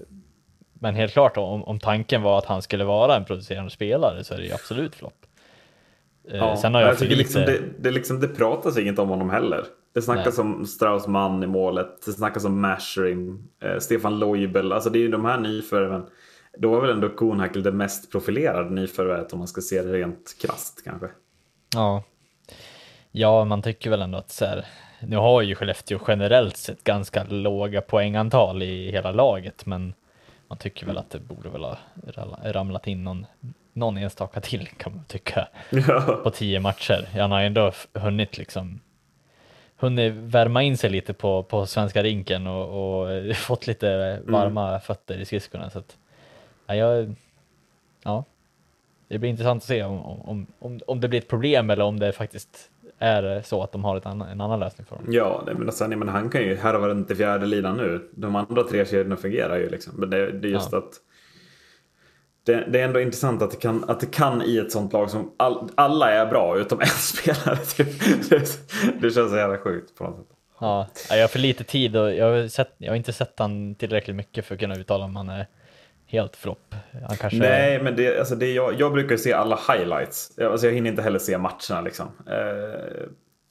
[0.73, 4.33] men helt klart, om, om tanken var att han skulle vara en producerande spelare så
[4.33, 5.25] är det ju absolut flopp.
[6.31, 7.23] Eh, Ja, sen har jag, jag tycker lite...
[7.23, 9.63] liksom det, det, liksom, det pratas inget om honom heller.
[9.93, 14.71] Det snackas om Straussman i målet, det snackas om Mashering, eh, Stefan Loibel.
[14.71, 16.05] Alltså det är ju de här nyförvärven.
[16.57, 20.35] Då var väl ändå Kornhackel det mest profilerade nyförvärvet om man ska se det rent
[20.41, 21.07] krasst kanske.
[21.75, 22.03] Ja.
[23.11, 24.65] ja, man tycker väl ändå att så här,
[25.07, 29.93] nu har ju Skellefteå generellt sett ganska låga poängantal i hela laget, men
[30.47, 31.77] man tycker väl att det borde väl ha
[32.43, 33.25] ramlat in någon,
[33.73, 36.19] någon enstaka till kan man tycka Ja.
[36.23, 37.07] på tio matcher.
[37.19, 38.79] Han har ändå hunnit liksom
[39.77, 45.17] hunnit värma in sig lite på, på svenska rinken och, och fått lite varma fötter
[45.19, 45.69] i skridskorna.
[45.69, 45.97] Så att,
[46.67, 47.15] ja, jag,
[48.03, 48.23] ja,
[49.07, 51.99] det blir intressant att se om, om, om, om det blir ett problem eller om
[51.99, 52.69] det faktiskt
[53.03, 55.05] är så att de har ett annan, en annan lösning för dem.
[55.09, 58.09] Ja, men jag menar, han kan ju härva runt i fjärde linan nu.
[58.11, 59.93] De andra tre kedjorna fungerar ju liksom.
[59.97, 60.77] Men det, det är just Ja.
[60.77, 60.91] att
[62.45, 65.09] det, det är ändå intressant att det kan, att det kan i ett sånt lag
[65.09, 67.57] som all, alla är bra utom en spelare.
[67.57, 67.87] Typ.
[68.29, 68.59] Det,
[69.01, 70.27] det känns så jävla sjukt på något sätt.
[70.59, 73.75] Ja, jag har för lite tid och jag har, sett, jag har inte sett han
[73.75, 75.47] tillräckligt mycket för att kunna uttala om han är
[76.13, 76.75] helt flopp.
[77.19, 80.31] Kanske Nej, men det, alltså det, jag, jag brukar se alla highlights.
[80.37, 82.07] Jag, alltså jag hinner inte heller se matcherna liksom.
[82.27, 83.03] Eh,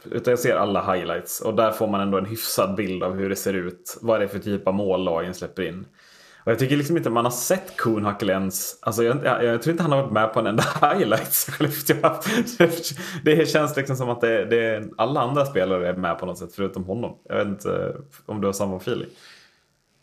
[0.05, 3.29] utan jag ser alla highlights och där får man ändå en hyfsad bild av hur
[3.29, 3.99] det ser ut.
[4.01, 5.87] Vad det är för typ av mål lagen släpper in.
[6.45, 8.79] Och jag tycker liksom inte man har sett Kuhnhackel ens.
[8.83, 11.47] Alltså jag, jag, jag tror inte han har varit med på en enda highlights.
[13.25, 16.55] det känns liksom som att det, det, alla andra spelare är med på något sätt
[16.55, 17.19] förutom honom.
[17.25, 17.97] Jag vet inte
[18.27, 19.09] om du har samma feeling.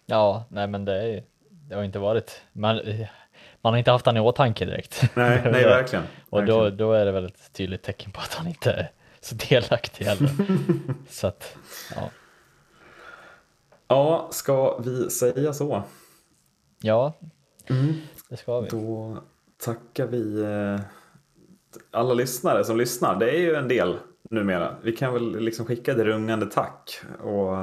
[0.06, 1.24] Ja, nej men det, är,
[1.70, 2.82] det har inte varit, man,
[3.62, 5.04] man har inte haft han i åtanke direkt.
[5.14, 6.06] Nej, nej verkligen.
[6.30, 6.78] Och då, verkligen.
[6.78, 8.92] då är det väl ett tydligt tecken på att han inte är
[9.22, 10.30] så delaktig heller.
[11.10, 11.58] så att,
[11.96, 12.10] ja.
[13.88, 15.84] Ja, ska vi säga så?
[16.82, 17.14] ja,
[18.30, 18.68] det ska vi.
[18.70, 19.18] Då
[19.58, 20.80] tackar vi eh,
[21.92, 23.20] alla lyssnare som lyssnar.
[23.20, 23.98] Det är ju en del
[24.30, 24.76] numera.
[24.82, 27.56] Vi kan väl liksom skicka ett rungande tack och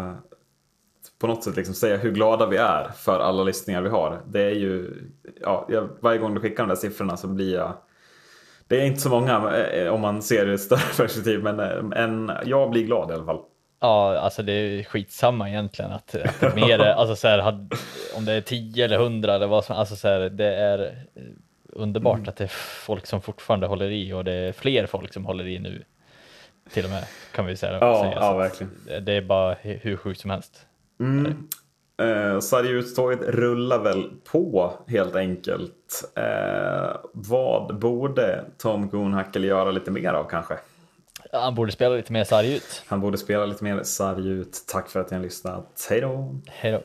[1.18, 4.20] på något sätt liksom säga hur glada vi är för alla lyssningar vi har.
[4.26, 4.90] Det är ju,
[5.40, 7.72] ja, jag, varje gång du skickar de där siffrorna så blir jag
[8.68, 11.60] det är inte så många eh, om man ser det i ett större perspektiv men
[11.60, 13.40] eh, en, jag blir glad i alla fall.
[13.80, 17.76] Ja, alltså det är skitsamma egentligen att, att mer, alltså så här, hade,
[18.16, 20.78] om det är 10 eller 100 eller vad som, alltså så här, det är
[21.14, 21.22] eh,
[21.72, 22.28] underbart Mm.
[22.28, 22.52] att det är
[22.86, 25.84] folk som fortfarande håller i och det är fler folk som håller i nu.
[26.72, 27.04] Till och med
[27.34, 27.78] kan vi säga.
[27.80, 28.12] Ja, säga.
[28.14, 29.04] ja, Så att verkligen.
[29.04, 30.66] det- är bara hu- hur sjukt som helst.
[31.01, 31.49] Mm.
[32.03, 36.12] Eh, Sargutståget rullar väl på helt enkelt.
[36.16, 40.59] Eh, vad borde Tom Goonhackel göra lite mer av kanske?
[41.32, 42.82] Han borde spela lite mer sarg ut.
[42.86, 44.64] Han borde spela lite mer sarg ut.
[44.66, 45.86] Tack för att ni har lyssnat.
[45.90, 46.34] Hej då!
[46.47, 46.82] Hej då.